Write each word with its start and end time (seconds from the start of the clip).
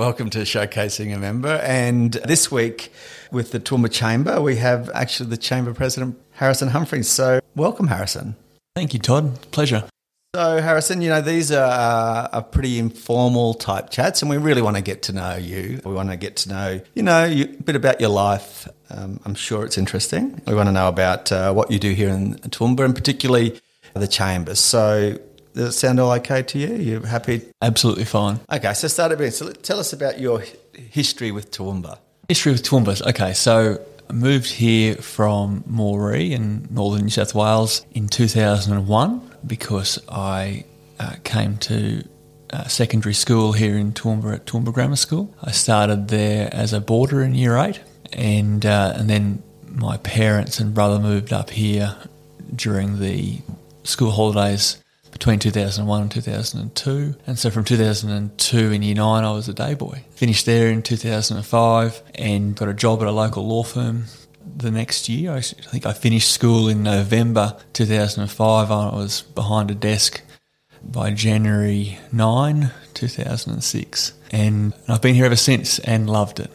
welcome 0.00 0.30
to 0.30 0.38
Showcasing 0.38 1.14
a 1.14 1.18
Member. 1.18 1.60
And 1.62 2.14
this 2.24 2.50
week 2.50 2.90
with 3.30 3.50
the 3.50 3.60
Toowoomba 3.60 3.92
Chamber, 3.92 4.40
we 4.40 4.56
have 4.56 4.88
actually 4.94 5.28
the 5.28 5.36
Chamber 5.36 5.74
President, 5.74 6.18
Harrison 6.30 6.68
Humphreys. 6.68 7.06
So, 7.06 7.40
welcome, 7.54 7.88
Harrison. 7.88 8.34
Thank 8.74 8.94
you, 8.94 8.98
Todd. 8.98 9.38
Pleasure. 9.50 9.84
So, 10.34 10.62
Harrison, 10.62 11.02
you 11.02 11.10
know, 11.10 11.20
these 11.20 11.52
are, 11.52 11.70
uh, 11.70 12.28
are 12.32 12.42
pretty 12.42 12.78
informal 12.78 13.52
type 13.52 13.90
chats, 13.90 14.22
and 14.22 14.30
we 14.30 14.38
really 14.38 14.62
want 14.62 14.76
to 14.76 14.82
get 14.82 15.02
to 15.02 15.12
know 15.12 15.36
you. 15.36 15.82
We 15.84 15.92
want 15.92 16.08
to 16.08 16.16
get 16.16 16.36
to 16.36 16.48
know, 16.48 16.80
you 16.94 17.02
know, 17.02 17.26
you, 17.26 17.54
a 17.60 17.62
bit 17.62 17.76
about 17.76 18.00
your 18.00 18.08
life. 18.08 18.66
Um, 18.88 19.20
I'm 19.26 19.34
sure 19.34 19.66
it's 19.66 19.76
interesting. 19.76 20.40
We 20.46 20.54
want 20.54 20.68
to 20.68 20.72
know 20.72 20.88
about 20.88 21.30
uh, 21.30 21.52
what 21.52 21.70
you 21.70 21.78
do 21.78 21.92
here 21.92 22.08
in 22.08 22.36
Toowoomba, 22.36 22.86
and 22.86 22.94
particularly 22.94 23.60
the 23.92 24.08
chambers. 24.08 24.60
So, 24.60 25.18
does 25.60 25.76
it 25.76 25.78
sound 25.78 26.00
all 26.00 26.10
okay 26.12 26.42
to 26.42 26.58
you? 26.58 26.74
You're 26.74 27.06
happy? 27.06 27.42
Absolutely 27.60 28.06
fine. 28.06 28.40
Okay, 28.50 28.72
so 28.72 28.88
start 28.88 29.12
a 29.12 29.16
bit. 29.16 29.32
So 29.32 29.52
tell 29.52 29.78
us 29.78 29.92
about 29.92 30.18
your 30.18 30.42
history 30.72 31.32
with 31.32 31.50
Toowoomba. 31.50 31.98
History 32.28 32.52
with 32.52 32.62
Toowoomba. 32.62 33.06
Okay, 33.10 33.34
so 33.34 33.78
I 34.08 34.12
moved 34.12 34.50
here 34.50 34.94
from 34.94 35.62
Moree 35.64 36.30
in 36.30 36.66
northern 36.70 37.02
New 37.02 37.10
South 37.10 37.34
Wales 37.34 37.84
in 37.92 38.08
2001 38.08 39.30
because 39.46 39.98
I 40.08 40.64
uh, 40.98 41.16
came 41.24 41.58
to 41.58 42.08
uh, 42.50 42.64
secondary 42.64 43.14
school 43.14 43.52
here 43.52 43.76
in 43.76 43.92
Toowoomba 43.92 44.36
at 44.36 44.46
Toowoomba 44.46 44.72
Grammar 44.72 44.96
School. 44.96 45.34
I 45.42 45.50
started 45.50 46.08
there 46.08 46.48
as 46.54 46.72
a 46.72 46.80
boarder 46.80 47.22
in 47.22 47.34
year 47.34 47.58
eight, 47.58 47.80
and 48.14 48.64
uh, 48.64 48.94
and 48.96 49.10
then 49.10 49.42
my 49.68 49.98
parents 49.98 50.58
and 50.58 50.72
brother 50.72 50.98
moved 50.98 51.34
up 51.34 51.50
here 51.50 51.96
during 52.56 52.98
the 52.98 53.40
school 53.84 54.10
holidays 54.10 54.82
between 55.10 55.38
2001 55.38 56.02
and 56.02 56.10
2002. 56.10 57.14
And 57.26 57.38
so 57.38 57.50
from 57.50 57.64
2002 57.64 58.72
in 58.72 58.82
year 58.82 58.94
nine, 58.94 59.24
I 59.24 59.32
was 59.32 59.48
a 59.48 59.54
day 59.54 59.74
boy. 59.74 60.04
Finished 60.12 60.46
there 60.46 60.68
in 60.68 60.82
2005 60.82 62.02
and 62.14 62.56
got 62.56 62.68
a 62.68 62.74
job 62.74 63.02
at 63.02 63.08
a 63.08 63.12
local 63.12 63.46
law 63.46 63.62
firm 63.62 64.04
the 64.56 64.70
next 64.70 65.08
year. 65.08 65.32
I 65.32 65.40
think 65.40 65.86
I 65.86 65.92
finished 65.92 66.30
school 66.30 66.68
in 66.68 66.82
November 66.82 67.56
2005. 67.72 68.70
I 68.70 68.94
was 68.94 69.22
behind 69.22 69.70
a 69.70 69.74
desk 69.74 70.22
by 70.82 71.12
January 71.12 71.98
9, 72.12 72.70
2006. 72.94 74.12
And 74.30 74.72
I've 74.88 75.02
been 75.02 75.14
here 75.14 75.26
ever 75.26 75.36
since 75.36 75.78
and 75.80 76.08
loved 76.08 76.40
it. 76.40 76.50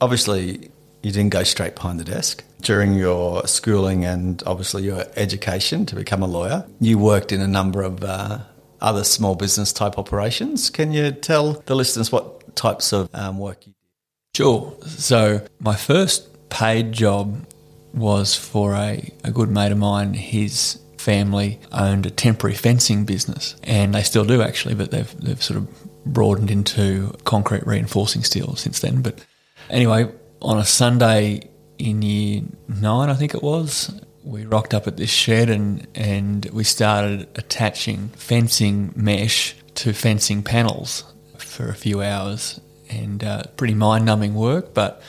Obviously, 0.00 0.70
you 1.02 1.12
didn't 1.12 1.30
go 1.30 1.42
straight 1.42 1.74
behind 1.74 1.98
the 1.98 2.04
desk. 2.04 2.44
During 2.60 2.94
your 2.94 3.46
schooling 3.46 4.04
and 4.04 4.42
obviously 4.46 4.82
your 4.82 5.04
education 5.16 5.86
to 5.86 5.94
become 5.94 6.22
a 6.22 6.26
lawyer, 6.26 6.66
you 6.78 6.98
worked 6.98 7.32
in 7.32 7.40
a 7.40 7.48
number 7.48 7.82
of 7.82 8.04
uh, 8.04 8.40
other 8.80 9.04
small 9.04 9.34
business 9.34 9.72
type 9.72 9.98
operations. 9.98 10.70
Can 10.70 10.92
you 10.92 11.10
tell 11.12 11.54
the 11.66 11.74
listeners 11.74 12.12
what 12.12 12.54
types 12.56 12.92
of 12.92 13.08
um, 13.14 13.38
work 13.38 13.66
you 13.66 13.72
did? 13.72 14.36
Sure. 14.36 14.76
So, 14.86 15.46
my 15.58 15.74
first 15.74 16.48
paid 16.50 16.92
job 16.92 17.46
was 17.94 18.34
for 18.34 18.74
a, 18.74 19.10
a 19.24 19.30
good 19.30 19.50
mate 19.50 19.72
of 19.72 19.78
mine. 19.78 20.14
His 20.14 20.78
family 20.98 21.58
owned 21.72 22.06
a 22.06 22.10
temporary 22.10 22.54
fencing 22.54 23.04
business, 23.04 23.56
and 23.64 23.94
they 23.94 24.02
still 24.02 24.24
do 24.24 24.42
actually, 24.42 24.74
but 24.74 24.90
they've, 24.90 25.20
they've 25.20 25.42
sort 25.42 25.56
of 25.58 26.04
broadened 26.04 26.50
into 26.50 27.12
concrete 27.24 27.66
reinforcing 27.66 28.22
steel 28.22 28.54
since 28.56 28.80
then. 28.80 29.02
But 29.02 29.24
anyway, 29.68 30.10
on 30.42 30.58
a 30.58 30.64
Sunday 30.64 31.48
in 31.78 32.02
year 32.02 32.42
nine, 32.68 33.08
I 33.08 33.14
think 33.14 33.34
it 33.34 33.42
was, 33.42 34.00
we 34.24 34.44
rocked 34.44 34.74
up 34.74 34.86
at 34.86 34.96
this 34.96 35.10
shed 35.10 35.50
and, 35.50 35.86
and 35.94 36.44
we 36.46 36.64
started 36.64 37.28
attaching 37.36 38.08
fencing 38.10 38.92
mesh 38.94 39.56
to 39.76 39.92
fencing 39.92 40.42
panels 40.42 41.04
for 41.38 41.68
a 41.68 41.74
few 41.74 42.02
hours. 42.02 42.60
And 42.88 43.22
uh, 43.22 43.44
pretty 43.56 43.74
mind 43.74 44.04
numbing 44.04 44.34
work, 44.34 44.74
but 44.74 45.00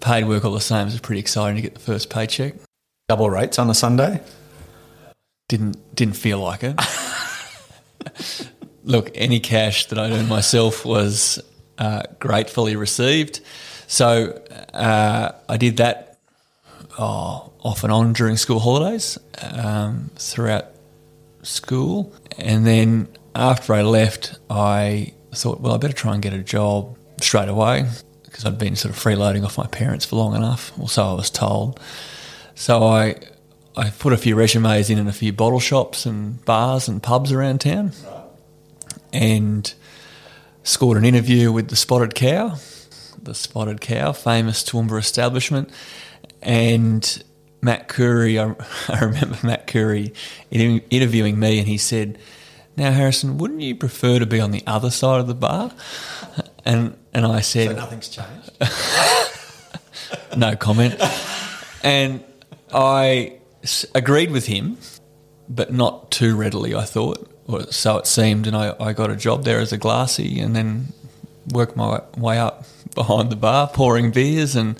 paid 0.00 0.26
work 0.26 0.44
all 0.44 0.52
the 0.52 0.60
same. 0.60 0.88
It 0.88 0.92
was 0.92 1.00
pretty 1.00 1.20
exciting 1.20 1.56
to 1.56 1.62
get 1.62 1.74
the 1.74 1.80
first 1.80 2.08
paycheck. 2.08 2.54
Double 3.08 3.28
rates 3.28 3.58
on 3.58 3.68
a 3.68 3.74
Sunday? 3.74 4.22
Didn't 5.48 5.94
didn't 5.94 6.16
feel 6.16 6.38
like 6.38 6.60
it. 6.62 6.80
Look, 8.84 9.10
any 9.14 9.40
cash 9.40 9.86
that 9.86 9.98
I 9.98 10.10
earned 10.10 10.28
myself 10.28 10.86
was 10.86 11.42
uh, 11.76 12.02
gratefully 12.18 12.76
received. 12.76 13.40
So 13.90 14.40
uh, 14.72 15.32
I 15.48 15.56
did 15.56 15.78
that 15.78 16.16
oh, 16.96 17.52
off 17.58 17.82
and 17.82 17.92
on 17.92 18.12
during 18.12 18.36
school 18.36 18.60
holidays 18.60 19.18
um, 19.42 20.12
throughout 20.14 20.66
school. 21.42 22.14
And 22.38 22.64
then 22.64 23.08
after 23.34 23.74
I 23.74 23.82
left, 23.82 24.38
I 24.48 25.12
thought, 25.32 25.60
well, 25.60 25.74
I 25.74 25.78
better 25.78 25.92
try 25.92 26.14
and 26.14 26.22
get 26.22 26.32
a 26.32 26.38
job 26.38 26.96
straight 27.20 27.48
away 27.48 27.88
because 28.22 28.44
I'd 28.44 28.58
been 28.58 28.76
sort 28.76 28.94
of 28.94 29.02
freeloading 29.02 29.44
off 29.44 29.58
my 29.58 29.66
parents 29.66 30.04
for 30.04 30.14
long 30.14 30.36
enough, 30.36 30.72
or 30.78 30.88
so 30.88 31.02
I 31.02 31.14
was 31.14 31.28
told. 31.28 31.80
So 32.54 32.84
I 32.84 33.16
I 33.76 33.90
put 33.90 34.12
a 34.12 34.16
few 34.16 34.36
resumes 34.36 34.88
in 34.88 34.98
in 34.98 35.08
a 35.08 35.12
few 35.12 35.32
bottle 35.32 35.58
shops 35.58 36.06
and 36.06 36.42
bars 36.44 36.86
and 36.86 37.02
pubs 37.02 37.32
around 37.32 37.62
town, 37.62 37.90
and 39.12 39.74
scored 40.62 40.96
an 40.96 41.04
interview 41.04 41.50
with 41.50 41.70
the 41.70 41.76
Spotted 41.76 42.14
Cow 42.14 42.56
the 43.22 43.34
Spotted 43.34 43.80
Cow, 43.80 44.12
famous 44.12 44.62
Toowoomba 44.62 44.98
establishment. 44.98 45.70
And 46.42 47.22
Matt 47.62 47.88
Curry, 47.88 48.38
I, 48.38 48.54
I 48.88 49.04
remember 49.04 49.38
Matt 49.42 49.66
Curry 49.66 50.12
interviewing 50.50 51.38
me, 51.38 51.58
and 51.58 51.68
he 51.68 51.78
said, 51.78 52.18
"Now, 52.76 52.92
Harrison, 52.92 53.38
wouldn't 53.38 53.60
you 53.60 53.74
prefer 53.74 54.18
to 54.18 54.26
be 54.26 54.40
on 54.40 54.50
the 54.50 54.62
other 54.66 54.90
side 54.90 55.20
of 55.20 55.26
the 55.26 55.34
bar?" 55.34 55.72
And 56.64 56.96
and 57.12 57.26
I 57.26 57.40
said, 57.40 57.68
"So 57.68 57.74
nothing's 57.74 58.08
changed." 58.08 58.50
no 60.36 60.56
comment. 60.56 61.00
And 61.82 62.22
I 62.72 63.38
agreed 63.94 64.30
with 64.30 64.46
him, 64.46 64.78
but 65.48 65.72
not 65.72 66.10
too 66.10 66.36
readily. 66.36 66.74
I 66.74 66.84
thought, 66.84 67.30
or 67.46 67.62
so 67.72 67.98
it 67.98 68.06
seemed, 68.06 68.46
and 68.46 68.56
I, 68.56 68.74
I 68.80 68.92
got 68.92 69.10
a 69.10 69.16
job 69.16 69.44
there 69.44 69.60
as 69.60 69.72
a 69.72 69.78
glassy, 69.78 70.40
and 70.40 70.54
then 70.54 70.92
worked 71.52 71.76
my 71.76 72.02
way 72.16 72.38
up 72.38 72.64
behind 72.94 73.30
the 73.30 73.36
bar, 73.36 73.68
pouring 73.68 74.10
beers 74.10 74.56
and 74.56 74.76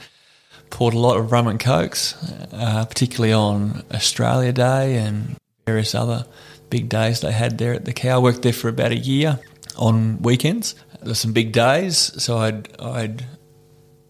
poured 0.71 0.95
a 0.95 0.99
lot 0.99 1.17
of 1.17 1.33
rum 1.33 1.49
and 1.49 1.59
cokes, 1.59 2.15
uh, 2.53 2.85
particularly 2.85 3.33
on 3.33 3.85
Australia 3.93 4.53
Day 4.53 4.97
and 4.97 5.37
various 5.67 5.95
other 5.95 6.27
big 6.69 6.89
days 6.89 7.21
they 7.21 7.33
had 7.33 7.59
there 7.59 7.75
at 7.75 7.85
the 7.85 7.93
cow. 7.93 8.17
I 8.17 8.19
worked 8.19 8.43
there 8.43 8.53
for 8.53 8.69
about 8.69 8.93
a 8.93 8.97
year 8.97 9.39
on 9.77 10.23
weekends. 10.23 10.75
There's 11.03 11.19
some 11.19 11.33
big 11.33 11.53
days, 11.53 11.97
so 12.23 12.39
I'd 12.39 12.69
I'd 12.81 13.25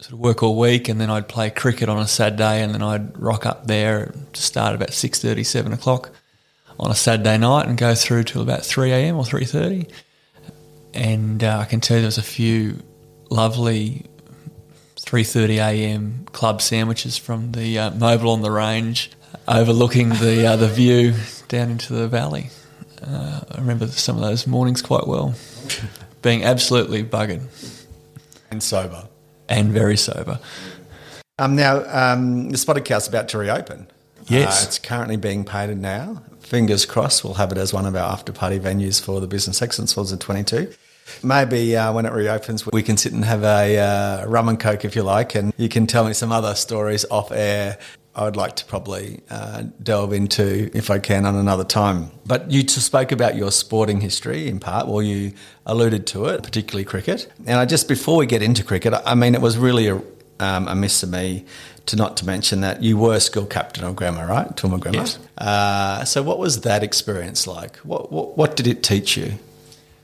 sort 0.00 0.12
of 0.12 0.18
work 0.18 0.42
all 0.42 0.58
week, 0.58 0.88
and 0.88 1.00
then 1.00 1.10
I'd 1.10 1.28
play 1.28 1.50
cricket 1.50 1.88
on 1.88 1.98
a 1.98 2.08
Saturday, 2.08 2.62
and 2.62 2.74
then 2.74 2.82
I'd 2.82 3.16
rock 3.18 3.46
up 3.46 3.66
there 3.66 4.12
to 4.32 4.42
start 4.42 4.74
about 4.74 4.92
six 4.92 5.20
thirty, 5.20 5.44
seven 5.44 5.72
o'clock 5.72 6.10
on 6.78 6.90
a 6.90 6.94
Saturday 6.94 7.38
night, 7.38 7.68
and 7.68 7.78
go 7.78 7.94
through 7.94 8.24
till 8.24 8.42
about 8.42 8.64
three 8.64 8.90
a.m. 8.90 9.16
or 9.16 9.24
three 9.24 9.44
thirty. 9.44 9.86
And 10.94 11.42
uh, 11.44 11.58
I 11.58 11.64
can 11.64 11.80
tell 11.80 11.96
you 11.96 12.02
there 12.02 12.08
was 12.08 12.18
a 12.18 12.22
few 12.22 12.82
lovely 13.30 14.06
3:30 14.96 15.56
a.m. 15.56 16.26
club 16.32 16.60
sandwiches 16.60 17.16
from 17.16 17.52
the 17.52 17.78
uh, 17.78 17.90
Mobil 17.92 18.28
on 18.28 18.42
the 18.42 18.50
Range, 18.50 19.10
overlooking 19.48 20.10
the 20.10 20.46
uh, 20.46 20.56
the 20.56 20.68
view 20.68 21.14
down 21.48 21.70
into 21.70 21.92
the 21.92 22.08
valley. 22.08 22.50
Uh, 23.02 23.40
I 23.50 23.58
remember 23.58 23.86
some 23.86 24.16
of 24.16 24.22
those 24.22 24.46
mornings 24.46 24.82
quite 24.82 25.06
well, 25.06 25.34
being 26.22 26.44
absolutely 26.44 27.02
buggered 27.02 27.42
and 28.50 28.62
sober, 28.62 29.08
and 29.48 29.72
very 29.72 29.96
sober. 29.96 30.38
Um, 31.38 31.56
now 31.56 31.82
um, 31.88 32.50
the 32.50 32.58
Spotted 32.58 32.84
Cow's 32.84 33.08
about 33.08 33.28
to 33.30 33.38
reopen. 33.38 33.88
Yes, 34.30 34.62
uh, 34.62 34.66
it's 34.68 34.78
currently 34.78 35.16
being 35.16 35.44
painted 35.44 35.78
now. 35.78 36.22
Fingers 36.38 36.86
crossed, 36.86 37.24
we'll 37.24 37.34
have 37.34 37.52
it 37.52 37.58
as 37.58 37.72
one 37.72 37.86
of 37.86 37.96
our 37.96 38.12
after 38.12 38.32
party 38.32 38.58
venues 38.58 39.00
for 39.00 39.20
the 39.20 39.26
Business 39.26 39.60
Excellence 39.60 39.96
Awards 39.96 40.12
in 40.12 40.18
22. 40.18 40.72
Maybe 41.22 41.76
uh, 41.76 41.92
when 41.92 42.06
it 42.06 42.12
reopens, 42.12 42.64
we 42.66 42.82
can 42.82 42.96
sit 42.96 43.12
and 43.12 43.24
have 43.24 43.42
a 43.42 43.78
uh, 43.78 44.26
rum 44.26 44.48
and 44.48 44.58
coke 44.58 44.84
if 44.84 44.94
you 44.94 45.02
like, 45.02 45.34
and 45.34 45.52
you 45.56 45.68
can 45.68 45.86
tell 45.86 46.04
me 46.04 46.12
some 46.12 46.30
other 46.30 46.54
stories 46.54 47.04
off 47.10 47.32
air. 47.32 47.78
I 48.14 48.24
would 48.24 48.36
like 48.36 48.56
to 48.56 48.64
probably 48.64 49.20
uh, 49.30 49.64
delve 49.82 50.12
into 50.12 50.70
if 50.76 50.90
I 50.90 50.98
can 50.98 51.26
on 51.26 51.36
another 51.36 51.64
time. 51.64 52.10
But 52.26 52.50
you 52.50 52.66
spoke 52.66 53.12
about 53.12 53.36
your 53.36 53.50
sporting 53.50 54.00
history 54.00 54.48
in 54.48 54.60
part, 54.60 54.88
or 54.88 55.02
you 55.02 55.32
alluded 55.66 56.06
to 56.08 56.26
it, 56.26 56.42
particularly 56.42 56.84
cricket. 56.84 57.30
And 57.46 57.58
I 57.58 57.66
just 57.66 57.88
before 57.88 58.16
we 58.16 58.26
get 58.26 58.42
into 58.42 58.64
cricket, 58.64 58.94
I 59.04 59.14
mean, 59.14 59.34
it 59.34 59.40
was 59.40 59.58
really 59.58 59.88
a, 59.88 60.02
um, 60.40 60.68
a 60.68 60.74
miss 60.74 61.02
of 61.02 61.10
me 61.10 61.44
to 61.86 61.96
not 61.96 62.16
to 62.18 62.26
mention 62.26 62.60
that 62.60 62.82
you 62.82 62.96
were 62.96 63.18
school 63.20 63.46
captain 63.46 63.84
of 63.84 63.96
grammar, 63.96 64.26
right? 64.26 64.48
Toowoomba 64.56 64.80
Grammar. 64.80 64.98
Yes. 64.98 65.18
Uh, 65.38 66.04
so, 66.04 66.22
what 66.22 66.38
was 66.38 66.60
that 66.62 66.82
experience 66.82 67.46
like? 67.46 67.76
What, 67.78 68.12
what, 68.12 68.36
what 68.36 68.56
did 68.56 68.66
it 68.66 68.82
teach 68.82 69.16
you? 69.16 69.34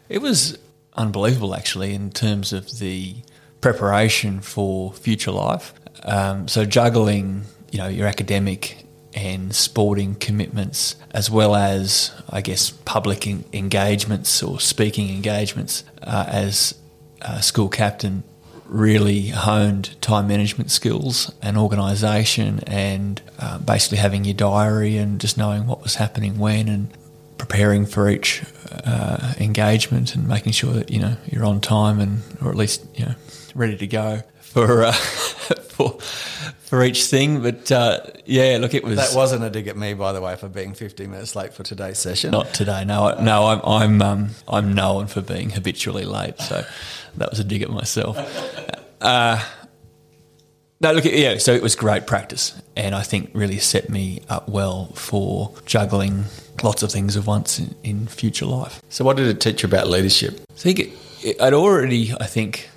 It 0.09 0.19
was 0.19 0.59
unbelievable, 0.95 1.55
actually, 1.55 1.95
in 1.95 2.11
terms 2.11 2.53
of 2.53 2.79
the 2.79 3.17
preparation 3.61 4.41
for 4.41 4.93
future 4.93 5.31
life. 5.31 5.75
Um, 6.05 6.47
so 6.49 6.65
juggling, 6.65 7.45
you 7.71 7.79
know, 7.79 7.89
your 7.89 8.07
academic 8.07 8.85
and 9.15 9.55
sporting 9.55 10.15
commitments, 10.15 10.95
as 11.13 11.31
well 11.31 11.57
as, 11.57 12.13
I 12.29 12.43
guess, 12.43 12.71
public 12.71 13.27
engagements 13.27 14.43
or 14.43 14.61
speaking 14.61 15.09
engagements 15.09 15.85
uh, 16.03 16.27
as 16.29 16.75
uh, 17.23 17.41
school 17.41 17.69
captain, 17.69 18.23
really 18.69 19.29
honed 19.29 20.01
time 20.01 20.29
management 20.29 20.71
skills 20.71 21.33
and 21.43 21.57
organisation, 21.57 22.61
and 22.67 23.21
uh, 23.39 23.59
basically 23.59 23.99
having 23.99 24.25
your 24.25 24.35
diary 24.35 24.97
and 24.97 25.21
just 25.21 25.39
knowing 25.39 25.67
what 25.67 25.83
was 25.83 25.97
happening 25.97 26.39
when 26.39 26.69
and 26.69 26.91
preparing 27.39 27.87
for 27.87 28.09
each 28.09 28.43
uh, 28.85 29.35
engagement 29.39 30.15
and 30.15 30.27
making 30.27 30.53
sure 30.53 30.73
that 30.73 30.91
you 30.91 30.99
know 30.99 31.17
you're 31.27 31.45
on 31.45 31.61
time 31.61 32.01
and 32.01 32.23
or 32.41 32.51
at 32.51 32.57
least 32.57 32.85
you 32.95 33.05
know 33.05 33.15
ready 33.55 33.77
to 33.77 33.87
go 33.87 34.23
for 34.41 34.85
uh, 34.85 34.93
for 35.71 35.99
for 36.67 36.83
each 36.85 37.05
thing. 37.07 37.43
But 37.43 37.73
uh, 37.73 38.01
yeah, 38.25 38.59
look, 38.61 38.75
it 38.75 38.85
was 38.85 38.97
That 38.97 39.17
wasn't 39.17 39.45
a 39.45 39.51
dig 39.51 39.67
at 39.69 39.77
me, 39.77 39.95
by 39.95 40.13
the 40.13 40.21
way, 40.21 40.37
for 40.37 40.49
being 40.49 40.75
15 40.75 41.11
minutes 41.11 41.35
late 41.35 41.55
for 41.55 41.63
today's 41.63 41.99
session. 41.99 42.31
not 42.33 42.53
today. 42.53 42.85
No, 42.85 43.09
I- 43.09 43.23
no, 43.23 43.47
I'm 43.47 43.61
I'm 43.65 44.03
um, 44.03 44.29
I'm 44.49 44.75
known 44.75 45.07
for 45.07 45.21
being 45.23 45.51
habitually 45.51 46.05
late, 46.05 46.39
so 46.41 46.65
that 47.17 47.31
was 47.31 47.39
a 47.41 47.45
dig 47.45 47.63
at 47.63 47.71
myself. 47.71 48.17
Uh, 49.01 49.43
no, 50.81 50.93
look, 50.93 51.05
yeah. 51.07 51.39
So 51.39 51.53
it 51.53 51.63
was 51.63 51.75
great 51.75 52.07
practice, 52.07 52.61
and 52.77 52.95
I 52.95 53.03
think 53.03 53.31
really 53.33 53.59
set 53.59 53.89
me 53.89 54.21
up 54.29 54.49
well 54.49 54.87
for 54.95 55.55
juggling 55.65 56.25
lots 56.63 56.83
of 56.83 56.91
things 56.93 57.17
at 57.17 57.27
once 57.27 57.59
in, 57.59 57.75
in 57.83 58.07
future 58.07 58.45
life. 58.47 58.83
So, 58.91 59.05
what 59.05 59.17
did 59.17 59.27
it 59.27 59.41
teach 59.41 59.63
you 59.63 59.69
about 59.69 59.89
leadership? 59.89 60.39
I 60.51 60.55
think 60.55 60.79
it, 60.81 60.91
it, 61.23 61.41
I'd 61.41 61.55
already, 61.55 62.13
I 62.21 62.27
think, 62.27 62.69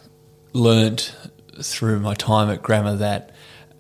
learnt 0.54 1.14
through 1.62 2.00
my 2.00 2.14
time 2.14 2.50
at 2.50 2.62
Grammar 2.62 2.96
that 2.98 3.32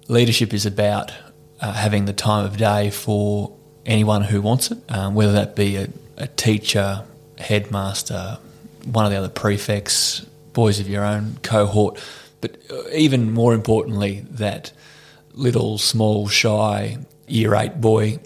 leadership 0.10 0.54
is 0.54 0.66
about 0.66 1.14
uh, 1.62 1.72
having 1.72 2.06
the 2.06 2.14
time 2.14 2.46
of 2.46 2.58
day 2.58 2.90
for 2.90 3.56
anyone 3.86 4.24
who 4.24 4.42
wants 4.42 4.72
it, 4.72 4.80
um, 4.90 5.16
whether 5.16 5.32
that 5.32 5.56
be 5.56 5.78
a, 5.78 5.88
a 6.18 6.28
teacher, 6.28 7.06
headmaster, 7.38 8.38
one 8.86 9.06
of 9.06 9.12
the 9.12 9.18
other 9.18 9.30
prefects, 9.30 10.22
boys 10.52 10.80
of 10.80 10.90
your 10.90 11.06
own 11.06 11.38
cohort, 11.44 12.02
but 12.42 12.58
uh, 12.72 12.90
even 12.94 13.32
more 13.32 13.54
importantly, 13.54 14.26
that 14.32 14.74
little, 15.34 15.78
small, 15.78 16.28
shy 16.28 16.98
year 17.28 17.56
eight 17.56 17.80
boy 17.80 18.20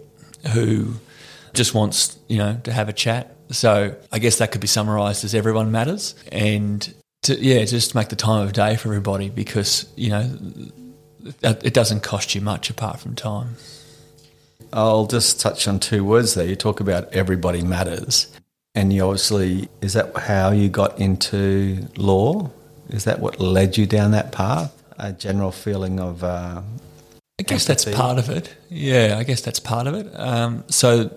who 0.53 0.93
just 1.53 1.73
wants, 1.73 2.17
you 2.27 2.37
know, 2.37 2.59
to 2.63 2.71
have 2.71 2.89
a 2.89 2.93
chat. 2.93 3.35
So 3.51 3.95
I 4.11 4.19
guess 4.19 4.37
that 4.37 4.51
could 4.51 4.61
be 4.61 4.67
summarised 4.67 5.23
as 5.25 5.35
everyone 5.35 5.71
matters, 5.71 6.15
and 6.31 6.93
to, 7.23 7.39
yeah, 7.39 7.63
just 7.65 7.93
make 7.93 8.09
the 8.09 8.15
time 8.15 8.45
of 8.45 8.53
day 8.53 8.75
for 8.77 8.87
everybody 8.87 9.29
because 9.29 9.87
you 9.95 10.09
know 10.09 10.37
it 11.41 11.73
doesn't 11.73 12.01
cost 12.01 12.35
you 12.35 12.41
much 12.41 12.69
apart 12.69 12.99
from 12.99 13.15
time. 13.15 13.55
I'll 14.71 15.05
just 15.05 15.39
touch 15.39 15.67
on 15.67 15.79
two 15.79 16.03
words 16.03 16.33
there. 16.33 16.45
You 16.45 16.55
talk 16.55 16.79
about 16.79 17.13
everybody 17.13 17.61
matters. 17.61 18.27
And 18.75 18.91
you 18.91 19.03
obviously, 19.03 19.69
is 19.81 19.93
that 19.93 20.17
how 20.17 20.51
you 20.51 20.67
got 20.67 20.99
into 20.99 21.87
law? 21.95 22.49
Is 22.89 23.03
that 23.03 23.19
what 23.19 23.39
led 23.39 23.77
you 23.77 23.85
down 23.85 24.11
that 24.11 24.31
path? 24.31 24.73
A 24.97 25.11
general 25.11 25.51
feeling 25.51 25.99
of. 25.99 26.23
Uh, 26.23 26.61
I 27.39 27.43
guess 27.43 27.65
that's 27.65 27.85
part 27.85 28.17
of 28.17 28.29
it. 28.29 28.55
Yeah, 28.69 29.17
I 29.19 29.23
guess 29.23 29.41
that's 29.41 29.59
part 29.59 29.85
of 29.87 29.93
it. 29.93 30.07
Um, 30.15 30.63
so, 30.69 31.15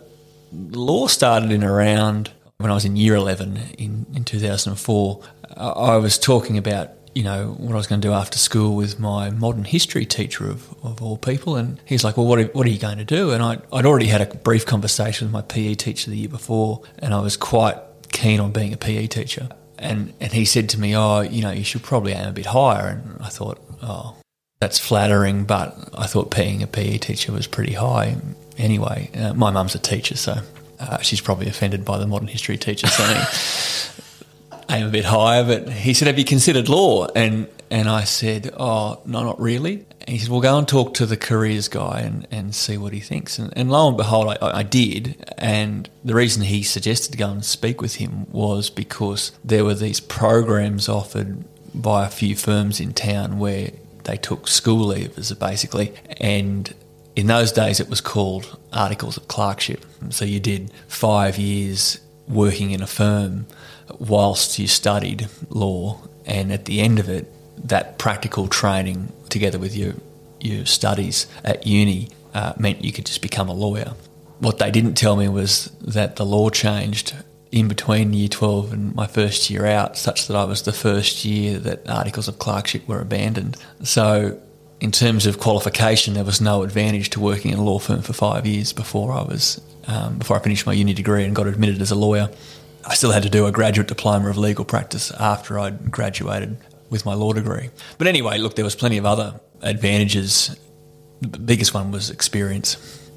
law 0.53 1.07
started 1.07 1.51
in 1.51 1.65
around 1.65 2.31
when 2.59 2.71
I 2.71 2.75
was 2.75 2.85
in 2.85 2.97
year 2.97 3.15
11 3.15 3.59
in, 3.79 4.07
in 4.15 4.25
2004. 4.25 5.21
I, 5.57 5.67
I 5.67 5.97
was 5.97 6.19
talking 6.19 6.59
about, 6.59 6.91
you 7.17 7.23
know, 7.23 7.55
what 7.57 7.73
I 7.73 7.77
was 7.77 7.87
going 7.87 8.03
to 8.03 8.07
do 8.07 8.13
after 8.13 8.37
school 8.37 8.77
with 8.77 9.01
my 9.01 9.31
modern 9.31 9.65
history 9.65 10.05
teacher 10.05 10.51
of, 10.51 10.75
of 10.85 11.01
all 11.01 11.17
people. 11.17 11.57
And 11.57 11.81
he's 11.87 12.05
like, 12.05 12.19
well, 12.19 12.27
what 12.27 12.39
are, 12.39 12.45
what 12.49 12.67
are 12.67 12.71
you 12.71 12.79
going 12.79 12.99
to 12.99 13.07
do? 13.07 13.31
And 13.31 13.43
I, 13.43 13.57
I'd 13.73 13.87
already 13.87 14.09
had 14.09 14.21
a 14.21 14.27
brief 14.27 14.67
conversation 14.67 15.27
with 15.27 15.33
my 15.33 15.41
PE 15.41 15.77
teacher 15.77 16.11
the 16.11 16.19
year 16.19 16.29
before, 16.29 16.83
and 16.99 17.15
I 17.15 17.21
was 17.21 17.39
quite 17.39 17.79
keen 18.13 18.39
on 18.39 18.53
being 18.53 18.75
a 18.75 18.77
PE 18.77 19.07
teacher. 19.07 19.49
And, 19.79 20.13
and 20.21 20.31
he 20.31 20.45
said 20.45 20.69
to 20.71 20.79
me, 20.79 20.95
oh, 20.95 21.23
you 21.23 21.41
know, 21.41 21.53
you 21.53 21.65
should 21.65 21.83
probably 21.83 22.13
aim 22.13 22.29
a 22.29 22.33
bit 22.33 22.45
higher. 22.45 22.87
And 22.87 23.17
I 23.23 23.31
thought, 23.31 23.65
oh, 23.83 24.15
that's 24.61 24.79
flattering, 24.79 25.47
but 25.47 25.75
I 25.97 26.07
thought 26.07 26.37
being 26.37 26.63
a 26.63 26.67
PE 26.67 26.99
teacher 26.99 27.33
was 27.33 27.47
pretty 27.47 27.73
high 27.73 28.17
anyway. 28.59 29.11
Uh, 29.15 29.33
my 29.33 29.51
mum's 29.51 29.75
a 29.75 29.79
teacher, 29.79 30.19
so 30.19 30.41
uh, 30.79 30.99
she's 30.99 31.23
probably 31.23 31.49
offended 31.49 31.83
by 31.83 31.97
the 31.97 32.07
modern 32.07 32.29
history 32.29 32.59
teacher 32.59 32.89
saying 32.89 33.25
aim 34.71 34.87
a 34.87 34.91
bit 34.91 35.05
higher. 35.05 35.45
But 35.45 35.69
he 35.71 35.95
said, 35.95 36.09
"Have 36.09 36.19
you 36.19 36.25
considered 36.25 36.69
law?" 36.69 37.07
And 37.15 37.49
and 37.71 37.89
I 37.89 38.05
said, 38.05 38.53
"Oh, 38.57 39.01
no, 39.05 39.25
not 39.25 39.41
really." 39.41 39.87
And 40.01 40.11
he 40.11 40.19
said, 40.19 40.29
"Well, 40.29 40.41
go 40.41 40.59
and 40.59 40.69
talk 40.69 40.95
to 40.95 41.07
the 41.07 41.17
careers 41.17 41.69
guy 41.69 42.01
and, 42.01 42.27
and 42.31 42.55
see 42.55 42.77
what 42.77 42.93
he 42.93 43.01
thinks." 43.01 43.39
And, 43.39 43.53
and 43.57 43.71
lo 43.71 43.89
and 43.89 43.97
behold, 43.97 44.37
I, 44.41 44.59
I 44.59 44.63
did. 44.63 45.33
And 45.39 45.89
the 46.05 46.15
reason 46.15 46.43
he 46.43 46.63
suggested 46.63 47.13
to 47.13 47.19
go 47.19 47.31
and 47.31 47.45
speak 47.45 47.81
with 47.81 47.97
him 47.97 48.27
was 48.31 48.71
because 48.71 49.33
there 49.45 49.65
were 49.65 49.75
these 49.75 50.01
programs 50.01 50.89
offered 50.89 51.45
by 51.75 52.07
a 52.07 52.11
few 52.11 52.35
firms 52.35 52.81
in 52.81 52.93
town 52.93 53.39
where 53.39 53.71
they 54.05 54.17
took 54.17 54.49
school 54.49 54.87
leavers 54.87 55.37
basically 55.39 55.93
and 56.19 56.75
in 57.17 57.27
those 57.27 57.53
days 57.53 57.81
it 57.81 57.91
was 57.91 58.01
called 58.01 58.57
articles 58.73 59.17
of 59.17 59.29
clerkship 59.29 59.85
so 60.11 60.25
you 60.25 60.41
did 60.41 60.73
five 60.89 61.39
years 61.39 62.01
working 62.29 62.71
in 62.71 62.83
a 62.83 62.87
firm 62.87 63.47
whilst 63.99 64.59
you 64.59 64.67
studied 64.67 65.29
law 65.49 66.01
and 66.25 66.53
at 66.53 66.65
the 66.65 66.81
end 66.81 66.99
of 66.99 67.09
it 67.09 67.33
that 67.57 67.99
practical 67.99 68.49
training 68.49 69.13
together 69.29 69.59
with 69.59 69.77
your 69.77 69.95
your 70.41 70.67
studies 70.67 71.27
at 71.45 71.67
uni 71.67 72.09
uh, 72.35 72.53
meant 72.59 72.85
you 72.85 72.93
could 72.93 73.07
just 73.07 73.23
become 73.23 73.49
a 73.49 73.55
lawyer 73.55 73.95
what 74.39 74.59
they 74.59 74.71
didn't 74.71 74.95
tell 74.95 75.17
me 75.17 75.29
was 75.29 75.71
that 75.81 76.17
the 76.17 76.27
law 76.27 76.51
changed 76.51 77.15
in 77.53 77.69
between 77.69 78.13
year 78.13 78.29
12 78.29 78.73
and 78.73 78.95
my 78.95 79.07
first 79.07 79.49
year 79.51 79.65
out, 79.65 79.97
such 79.97 80.27
that 80.27 80.37
I 80.37 80.45
was 80.45 80.63
the 80.63 80.73
first 80.73 81.25
year 81.25 81.59
that 81.61 81.89
articles 81.89 82.29
of 82.29 82.39
clerkship 82.39 82.87
were 82.87 83.01
abandoned. 83.01 83.57
So, 83.83 84.41
in 84.79 84.91
terms 84.91 85.25
of 85.25 85.41
qualification, 85.41 86.15
there 86.15 86.25
was 86.25 86.41
no 86.41 86.63
advantage 86.63 87.11
to 87.11 87.21
working 87.21 87.53
in 87.53 87.59
a 87.59 87.65
law 87.65 87.79
firm 87.79 88.03
for 88.03 88.13
five 88.13 88.47
years 88.47 88.75
before 88.75 89.13
I 89.13 89.23
was 89.23 89.61
um, 89.87 90.19
before 90.19 90.37
I 90.37 90.41
finished 90.41 90.67
my 90.67 90.73
uni 90.73 90.95
degree 90.95 91.25
and 91.25 91.35
got 91.35 91.47
admitted 91.47 91.81
as 91.81 91.91
a 91.91 91.95
lawyer. 91.95 92.31
I 92.85 92.95
still 92.95 93.11
had 93.11 93.25
to 93.25 93.31
do 93.31 93.47
a 93.47 93.53
graduate 93.53 93.89
diploma 93.89 94.31
of 94.31 94.39
legal 94.39 94.65
practice 94.65 95.11
after 95.13 95.59
I'd 95.59 95.91
graduated 95.91 96.57
with 96.89 97.05
my 97.05 97.15
law 97.15 97.33
degree. 97.33 97.71
But 97.99 98.07
anyway, 98.07 98.39
look, 98.39 98.55
there 98.55 98.65
was 98.65 98.77
plenty 98.77 98.97
of 98.97 99.05
other 99.05 99.41
advantages. 99.63 100.57
The 101.21 101.39
biggest 101.39 101.75
one 101.75 101.91
was 101.91 102.11
experience 102.11 102.77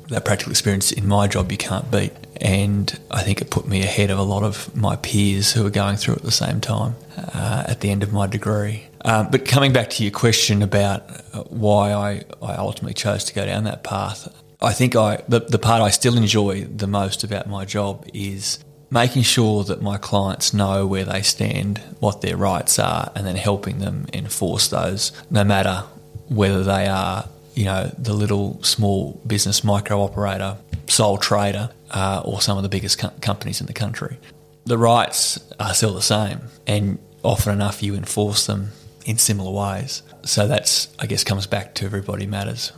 that 0.09 0.25
practical 0.25 0.51
experience 0.51 0.91
in 0.91 1.07
my 1.07 1.27
job 1.27 1.51
you 1.51 1.57
can't 1.57 1.89
beat. 1.91 2.11
And 2.41 2.99
I 3.11 3.21
think 3.21 3.41
it 3.41 3.49
put 3.49 3.67
me 3.67 3.81
ahead 3.81 4.09
of 4.09 4.17
a 4.17 4.23
lot 4.23 4.43
of 4.43 4.75
my 4.75 4.95
peers 4.97 5.53
who 5.53 5.63
were 5.63 5.69
going 5.69 5.97
through 5.97 6.15
at 6.15 6.23
the 6.23 6.31
same 6.31 6.61
time 6.61 6.95
uh, 7.17 7.65
at 7.67 7.81
the 7.81 7.91
end 7.91 8.03
of 8.03 8.11
my 8.11 8.27
degree. 8.27 8.87
Um, 9.01 9.29
but 9.29 9.45
coming 9.45 9.71
back 9.71 9.89
to 9.91 10.03
your 10.03 10.11
question 10.11 10.61
about 10.61 11.03
uh, 11.33 11.43
why 11.43 11.93
I, 11.93 12.23
I 12.41 12.55
ultimately 12.55 12.93
chose 12.93 13.23
to 13.25 13.33
go 13.33 13.45
down 13.45 13.63
that 13.65 13.83
path, 13.83 14.33
I 14.61 14.73
think 14.73 14.95
I 14.95 15.23
the, 15.27 15.39
the 15.39 15.59
part 15.59 15.81
I 15.81 15.89
still 15.89 16.17
enjoy 16.17 16.65
the 16.65 16.87
most 16.87 17.23
about 17.23 17.47
my 17.47 17.65
job 17.65 18.05
is 18.13 18.59
making 18.91 19.21
sure 19.21 19.63
that 19.63 19.81
my 19.81 19.97
clients 19.97 20.53
know 20.53 20.85
where 20.85 21.05
they 21.05 21.21
stand, 21.21 21.79
what 21.99 22.21
their 22.21 22.35
rights 22.35 22.79
are, 22.79 23.11
and 23.15 23.25
then 23.25 23.35
helping 23.35 23.79
them 23.79 24.07
enforce 24.13 24.67
those, 24.67 25.11
no 25.29 25.43
matter 25.43 25.83
whether 26.27 26.63
they 26.63 26.87
are 26.87 27.27
you 27.59 27.65
know, 27.65 27.91
the 27.97 28.13
little 28.13 28.63
small 28.63 29.21
business 29.27 29.65
micro 29.65 30.01
operator, 30.01 30.57
sole 30.87 31.17
trader, 31.17 31.69
uh, 31.91 32.21
or 32.23 32.39
some 32.39 32.55
of 32.55 32.63
the 32.63 32.69
biggest 32.69 32.99
co- 32.99 33.11
companies 33.19 33.59
in 33.59 33.67
the 33.67 33.73
country. 33.73 34.17
The 34.63 34.77
rights 34.77 35.37
are 35.59 35.73
still 35.73 35.93
the 35.93 36.01
same, 36.01 36.39
and 36.65 36.99
often 37.21 37.51
enough 37.51 37.83
you 37.83 37.95
enforce 37.95 38.45
them 38.45 38.69
in 39.05 39.17
similar 39.17 39.51
ways. 39.51 40.03
So 40.23 40.47
that's, 40.47 40.87
I 40.99 41.05
guess, 41.05 41.25
comes 41.25 41.47
back 41.47 41.75
to 41.75 41.85
everybody 41.85 42.27
matters. 42.27 42.71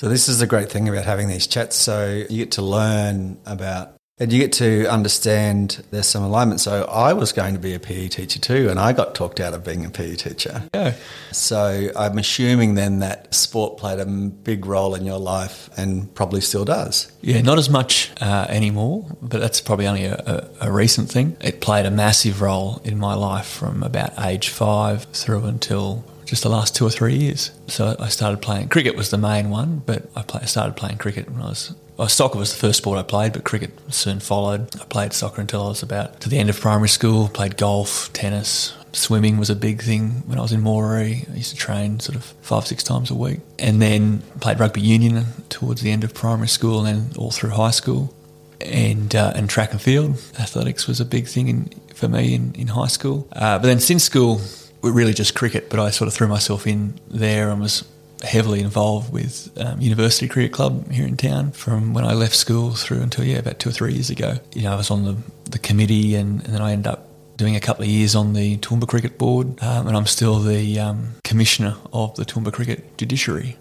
So 0.00 0.08
this 0.08 0.30
is 0.30 0.38
the 0.38 0.46
great 0.46 0.70
thing 0.70 0.88
about 0.88 1.04
having 1.04 1.28
these 1.28 1.46
chats. 1.46 1.76
So 1.76 2.24
you 2.30 2.38
get 2.38 2.52
to 2.52 2.62
learn 2.62 3.36
about 3.44 3.96
and 4.18 4.32
you 4.32 4.38
get 4.38 4.54
to 4.54 4.86
understand 4.86 5.84
there's 5.90 6.06
some 6.06 6.22
alignment. 6.22 6.60
So 6.60 6.84
I 6.84 7.12
was 7.12 7.32
going 7.32 7.52
to 7.52 7.60
be 7.60 7.74
a 7.74 7.78
PE 7.78 8.08
teacher 8.08 8.38
too, 8.38 8.70
and 8.70 8.80
I 8.80 8.94
got 8.94 9.14
talked 9.14 9.40
out 9.40 9.52
of 9.52 9.62
being 9.62 9.84
a 9.84 9.90
PE 9.90 10.14
teacher. 10.14 10.62
Yeah. 10.72 10.94
So 11.32 11.90
I'm 11.94 12.16
assuming 12.16 12.76
then 12.76 13.00
that 13.00 13.34
sport 13.34 13.76
played 13.76 14.00
a 14.00 14.06
big 14.06 14.64
role 14.64 14.94
in 14.94 15.04
your 15.04 15.18
life 15.18 15.68
and 15.76 16.14
probably 16.14 16.40
still 16.40 16.64
does. 16.64 17.12
Yeah, 17.20 17.42
not 17.42 17.58
as 17.58 17.68
much 17.68 18.10
uh, 18.22 18.46
anymore, 18.48 19.04
but 19.20 19.42
that's 19.42 19.60
probably 19.60 19.86
only 19.86 20.06
a, 20.06 20.14
a, 20.60 20.68
a 20.68 20.72
recent 20.72 21.10
thing. 21.10 21.36
It 21.42 21.60
played 21.60 21.84
a 21.84 21.90
massive 21.90 22.40
role 22.40 22.80
in 22.84 22.98
my 22.98 23.12
life 23.12 23.46
from 23.46 23.82
about 23.82 24.18
age 24.18 24.48
five 24.48 25.04
through 25.12 25.44
until 25.44 26.06
just 26.30 26.44
the 26.44 26.48
last 26.48 26.76
two 26.76 26.86
or 26.86 26.90
three 26.90 27.16
years. 27.16 27.50
So 27.66 27.96
I 27.98 28.08
started 28.08 28.40
playing 28.40 28.68
cricket 28.68 28.94
was 28.96 29.10
the 29.10 29.18
main 29.18 29.50
one, 29.50 29.82
but 29.84 30.08
I 30.14 30.22
play, 30.22 30.44
started 30.46 30.76
playing 30.76 30.98
cricket 30.98 31.28
when 31.28 31.42
I 31.42 31.48
was. 31.48 31.74
Well, 31.96 32.08
soccer 32.08 32.38
was 32.38 32.52
the 32.52 32.58
first 32.58 32.78
sport 32.78 32.98
I 32.98 33.02
played, 33.02 33.32
but 33.32 33.44
cricket 33.44 33.72
soon 33.92 34.20
followed. 34.20 34.74
I 34.80 34.84
played 34.84 35.12
soccer 35.12 35.40
until 35.40 35.64
I 35.66 35.68
was 35.68 35.82
about 35.82 36.20
to 36.20 36.28
the 36.28 36.38
end 36.38 36.48
of 36.48 36.58
primary 36.58 36.88
school. 36.88 37.28
Played 37.28 37.56
golf, 37.58 38.10
tennis, 38.12 38.74
swimming 38.92 39.38
was 39.38 39.50
a 39.50 39.56
big 39.56 39.82
thing 39.82 40.22
when 40.26 40.38
I 40.38 40.42
was 40.42 40.52
in 40.52 40.62
Moree. 40.62 41.28
I 41.28 41.34
used 41.34 41.50
to 41.50 41.56
train 41.56 41.98
sort 42.00 42.16
of 42.16 42.24
five, 42.42 42.66
six 42.66 42.84
times 42.84 43.10
a 43.10 43.14
week. 43.14 43.40
And 43.58 43.82
then 43.82 44.22
played 44.40 44.60
rugby 44.60 44.80
union 44.80 45.24
towards 45.48 45.82
the 45.82 45.90
end 45.90 46.04
of 46.04 46.14
primary 46.14 46.48
school 46.48 46.86
and 46.86 46.86
then 46.86 47.16
all 47.18 47.32
through 47.32 47.50
high 47.50 47.72
school. 47.72 48.14
and 48.60 49.14
uh, 49.14 49.32
and 49.34 49.48
track 49.50 49.72
and 49.72 49.80
field. 49.80 50.10
Athletics 50.38 50.86
was 50.86 51.00
a 51.00 51.04
big 51.04 51.26
thing 51.26 51.48
in, 51.48 51.64
for 51.94 52.08
me 52.08 52.34
in, 52.34 52.54
in 52.54 52.68
high 52.68 52.88
school. 52.88 53.26
Uh, 53.32 53.58
but 53.58 53.66
then 53.66 53.80
since 53.80 54.04
school, 54.04 54.40
really 54.82 55.12
just 55.12 55.34
cricket. 55.34 55.70
But 55.70 55.80
I 55.80 55.90
sort 55.90 56.08
of 56.08 56.14
threw 56.14 56.28
myself 56.28 56.66
in 56.66 56.98
there 57.08 57.50
and 57.50 57.60
was 57.60 57.84
heavily 58.22 58.60
involved 58.60 59.12
with 59.12 59.50
um, 59.58 59.80
University 59.80 60.28
Cricket 60.28 60.52
Club 60.52 60.90
here 60.90 61.06
in 61.06 61.16
town 61.16 61.52
from 61.52 61.94
when 61.94 62.04
I 62.04 62.12
left 62.12 62.34
school 62.34 62.72
through 62.72 63.00
until 63.00 63.24
yeah 63.24 63.38
about 63.38 63.58
two 63.58 63.70
or 63.70 63.72
three 63.72 63.94
years 63.94 64.10
ago. 64.10 64.34
You 64.54 64.62
know, 64.62 64.72
I 64.72 64.76
was 64.76 64.90
on 64.90 65.04
the 65.04 65.16
the 65.50 65.58
committee 65.58 66.14
and, 66.14 66.44
and 66.44 66.54
then 66.54 66.60
I 66.60 66.72
ended 66.72 66.86
up 66.86 67.08
doing 67.36 67.56
a 67.56 67.60
couple 67.60 67.82
of 67.82 67.88
years 67.88 68.14
on 68.14 68.34
the 68.34 68.58
Toowoomba 68.58 68.86
Cricket 68.86 69.16
Board, 69.16 69.62
um, 69.62 69.86
and 69.88 69.96
I'm 69.96 70.04
still 70.04 70.40
the 70.40 70.78
um, 70.78 71.14
commissioner 71.24 71.74
of 71.90 72.14
the 72.16 72.24
Toowoomba 72.24 72.52
Cricket 72.52 72.98
Judiciary. 72.98 73.56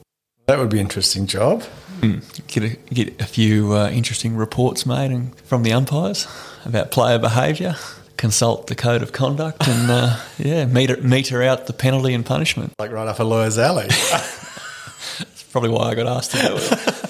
That 0.48 0.60
would 0.60 0.70
be 0.70 0.80
an 0.80 0.86
interesting 0.86 1.28
job. 1.28 1.64
Mm. 2.02 2.48
Get 2.48 2.64
a, 2.64 2.94
get 2.94 3.22
a 3.22 3.26
few 3.26 3.74
uh, 3.74 3.90
interesting 3.90 4.36
reports 4.36 4.86
made 4.86 5.12
and, 5.12 5.34
from 5.42 5.64
the 5.64 5.72
umpires 5.72 6.28
about 6.66 6.92
player 6.92 7.18
behaviour. 7.18 7.76
Consult 8.20 8.68
the 8.68 8.76
code 8.76 9.02
of 9.02 9.14
conduct 9.14 9.66
and 9.66 9.90
uh, 9.90 10.20
yeah, 10.38 10.66
meter, 10.66 10.98
meter 10.98 11.42
out 11.42 11.68
the 11.68 11.74
penalty 11.74 12.14
and 12.14 12.26
punishment. 12.26 12.74
Like 12.78 12.92
right 12.92 13.08
off 13.08 13.22
a 13.22 13.24
lawyer's 13.24 13.58
alley. 13.58 13.88
That's 13.88 15.44
probably 15.44 15.70
why 15.70 15.92
I 15.92 15.96
got 15.96 16.06
asked 16.06 16.32
to 16.32 16.38
do 16.38 16.58
it. 16.58 16.96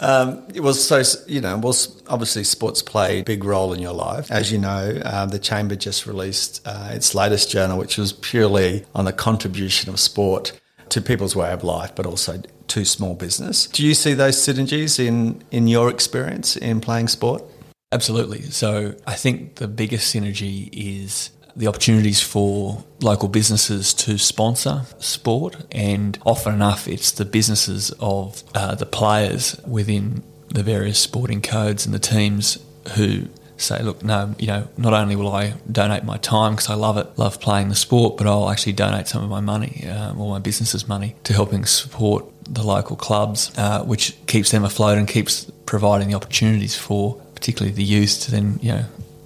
Um, 0.00 0.44
it 0.54 0.60
was 0.60 0.86
so 0.86 1.02
you 1.26 1.40
know 1.40 1.58
was 1.58 2.00
obviously 2.06 2.44
sports 2.44 2.82
played 2.82 3.22
a 3.22 3.24
big 3.24 3.42
role 3.42 3.72
in 3.72 3.80
your 3.80 3.92
life 3.92 4.30
as 4.30 4.52
you 4.52 4.58
know 4.58 5.00
um, 5.04 5.30
the 5.30 5.40
chamber 5.40 5.74
just 5.74 6.06
released 6.06 6.62
uh, 6.64 6.90
its 6.92 7.16
latest 7.16 7.50
journal 7.50 7.76
which 7.76 7.98
was 7.98 8.12
purely 8.12 8.84
on 8.94 9.06
the 9.06 9.12
contribution 9.12 9.90
of 9.90 9.98
sport 9.98 10.52
to 10.90 11.00
people's 11.00 11.34
way 11.34 11.50
of 11.50 11.64
life 11.64 11.96
but 11.96 12.06
also 12.06 12.40
to 12.68 12.84
small 12.84 13.14
business 13.14 13.66
do 13.66 13.84
you 13.84 13.92
see 13.92 14.14
those 14.14 14.36
synergies 14.36 15.04
in 15.04 15.42
in 15.50 15.66
your 15.66 15.90
experience 15.90 16.56
in 16.56 16.80
playing 16.80 17.08
sport 17.08 17.42
absolutely. 17.92 18.42
So 18.42 18.94
i 19.06 19.14
think 19.14 19.56
the 19.56 19.68
biggest 19.68 20.14
synergy 20.14 20.68
is 20.72 21.30
the 21.58 21.66
opportunities 21.66 22.22
for 22.22 22.84
local 23.00 23.28
businesses 23.28 23.92
to 23.92 24.16
sponsor 24.16 24.82
sport, 24.98 25.56
and 25.72 26.16
often 26.24 26.54
enough, 26.54 26.86
it's 26.86 27.10
the 27.10 27.24
businesses 27.24 27.90
of 27.98 28.44
uh, 28.54 28.76
the 28.76 28.86
players 28.86 29.60
within 29.66 30.22
the 30.50 30.62
various 30.62 31.00
sporting 31.00 31.42
codes 31.42 31.84
and 31.84 31.92
the 31.92 31.98
teams 31.98 32.58
who 32.94 33.24
say, 33.56 33.82
look, 33.82 34.04
no, 34.04 34.36
you 34.38 34.46
know, 34.46 34.68
not 34.76 34.92
only 34.92 35.16
will 35.16 35.32
I 35.32 35.54
donate 35.70 36.04
my 36.04 36.16
time 36.16 36.52
because 36.52 36.70
I 36.70 36.74
love 36.74 36.96
it, 36.96 37.18
love 37.18 37.40
playing 37.40 37.70
the 37.70 37.74
sport, 37.74 38.16
but 38.16 38.28
I'll 38.28 38.50
actually 38.50 38.74
donate 38.74 39.08
some 39.08 39.24
of 39.24 39.28
my 39.28 39.40
money 39.40 39.84
um, 39.88 40.20
or 40.20 40.30
my 40.30 40.38
business's 40.38 40.86
money 40.86 41.16
to 41.24 41.32
helping 41.32 41.64
support 41.64 42.24
the 42.44 42.62
local 42.62 42.94
clubs, 42.94 43.50
uh, 43.58 43.82
which 43.82 44.16
keeps 44.26 44.52
them 44.52 44.64
afloat 44.64 44.96
and 44.96 45.08
keeps 45.08 45.50
providing 45.66 46.08
the 46.08 46.14
opportunities 46.14 46.76
for 46.76 47.20
particularly 47.38 47.72
the 47.72 47.84
youth 47.84 48.20
to 48.22 48.32
then, 48.32 48.58
you 48.60 48.72
know, 48.72 48.84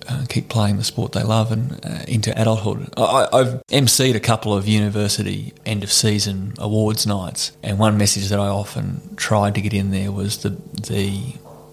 uh, 0.09 0.25
keep 0.29 0.49
playing 0.49 0.77
the 0.77 0.85
sport 0.85 1.13
they 1.13 1.23
love 1.23 1.51
and 1.51 1.81
uh, 1.87 2.05
into 2.07 2.39
adulthood. 2.39 2.93
I, 2.97 3.29
have 3.33 3.63
MC'd 3.69 4.17
a 4.17 4.21
couple 4.21 4.55
of 4.55 4.69
university 4.69 5.55
end 5.65 5.83
of 5.83 5.91
season 5.91 6.55
awards 6.59 7.07
nights, 7.07 7.53
and 7.63 7.79
one 7.79 7.97
message 7.97 8.29
that 8.29 8.39
I 8.39 8.49
often 8.49 9.17
tried 9.17 9.55
to 9.55 9.61
get 9.61 9.73
in 9.73 9.91
there 9.91 10.13
was 10.13 10.39
the 10.39 10.51
the 10.51 11.23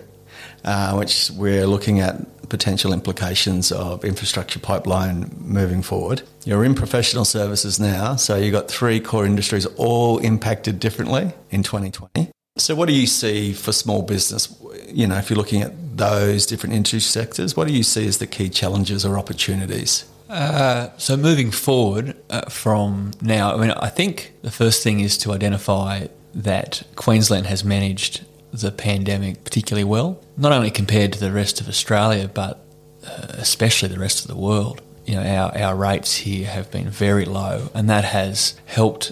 uh, 0.63 0.93
which 0.93 1.31
we're 1.31 1.67
looking 1.67 2.00
at 2.00 2.15
potential 2.48 2.93
implications 2.93 3.74
of 3.74 4.05
infrastructure 4.05 4.57
pipeline 4.57 5.29
moving 5.38 5.81
forward. 5.81 6.22
You're 6.45 6.63
in 6.63 6.75
professional 6.75 7.25
services 7.25 7.77
now, 7.77 8.15
so 8.15 8.38
you've 8.38 8.53
got 8.53 8.69
three 8.69 9.01
core 9.01 9.25
industries 9.25 9.65
all 9.75 10.19
impacted 10.19 10.79
differently 10.79 11.34
in 11.51 11.62
2020. 11.62 12.31
So, 12.57 12.74
what 12.74 12.88
do 12.88 12.93
you 12.93 13.05
see 13.05 13.51
for 13.51 13.74
small 13.74 14.01
business? 14.01 14.48
You 14.88 15.07
know, 15.07 15.17
if 15.17 15.29
you're 15.29 15.36
looking 15.36 15.62
at 15.62 15.74
those 15.96 16.46
different 16.46 16.75
industry 16.75 17.00
sectors, 17.00 17.56
what 17.56 17.68
do 17.68 17.74
you 17.74 17.84
see 17.84 18.08
as 18.08 18.18
the 18.18 18.28
key 18.28 18.50
challenges 18.50 19.06
or 19.06 19.18
opportunities? 19.18 20.06
Uh, 20.30 20.90
so, 20.98 21.16
moving 21.16 21.52
forward 21.52 22.16
uh, 22.30 22.42
from 22.50 23.12
now, 23.22 23.54
I 23.54 23.58
mean, 23.58 23.72
I 23.72 23.90
think 23.90 24.34
the 24.42 24.52
first 24.52 24.84
thing 24.84 25.00
is 25.00 25.18
to 25.20 25.32
identify 25.34 26.08
that 26.34 26.84
Queensland 26.96 27.46
has 27.46 27.64
managed 27.64 28.25
the 28.52 28.72
pandemic 28.72 29.44
particularly 29.44 29.84
well, 29.84 30.22
not 30.38 30.52
only 30.52 30.72
compared 30.72 31.14
to 31.14 31.20
the 31.20 31.32
rest 31.32 31.62
of 31.62 31.68
Australia, 31.68 32.28
but 32.28 32.66
uh, 33.06 33.28
especially 33.34 33.90
the 33.90 34.00
rest 34.00 34.22
of 34.22 34.28
the 34.28 34.36
world. 34.36 34.82
You 35.06 35.16
know, 35.16 35.24
our, 35.24 35.58
our 35.58 35.75
rates 35.75 36.16
here 36.16 36.48
have 36.48 36.72
been 36.72 36.90
very 36.90 37.25
low, 37.25 37.70
and 37.75 37.90
that 37.90 38.06
has 38.06 38.60
helped 38.66 39.12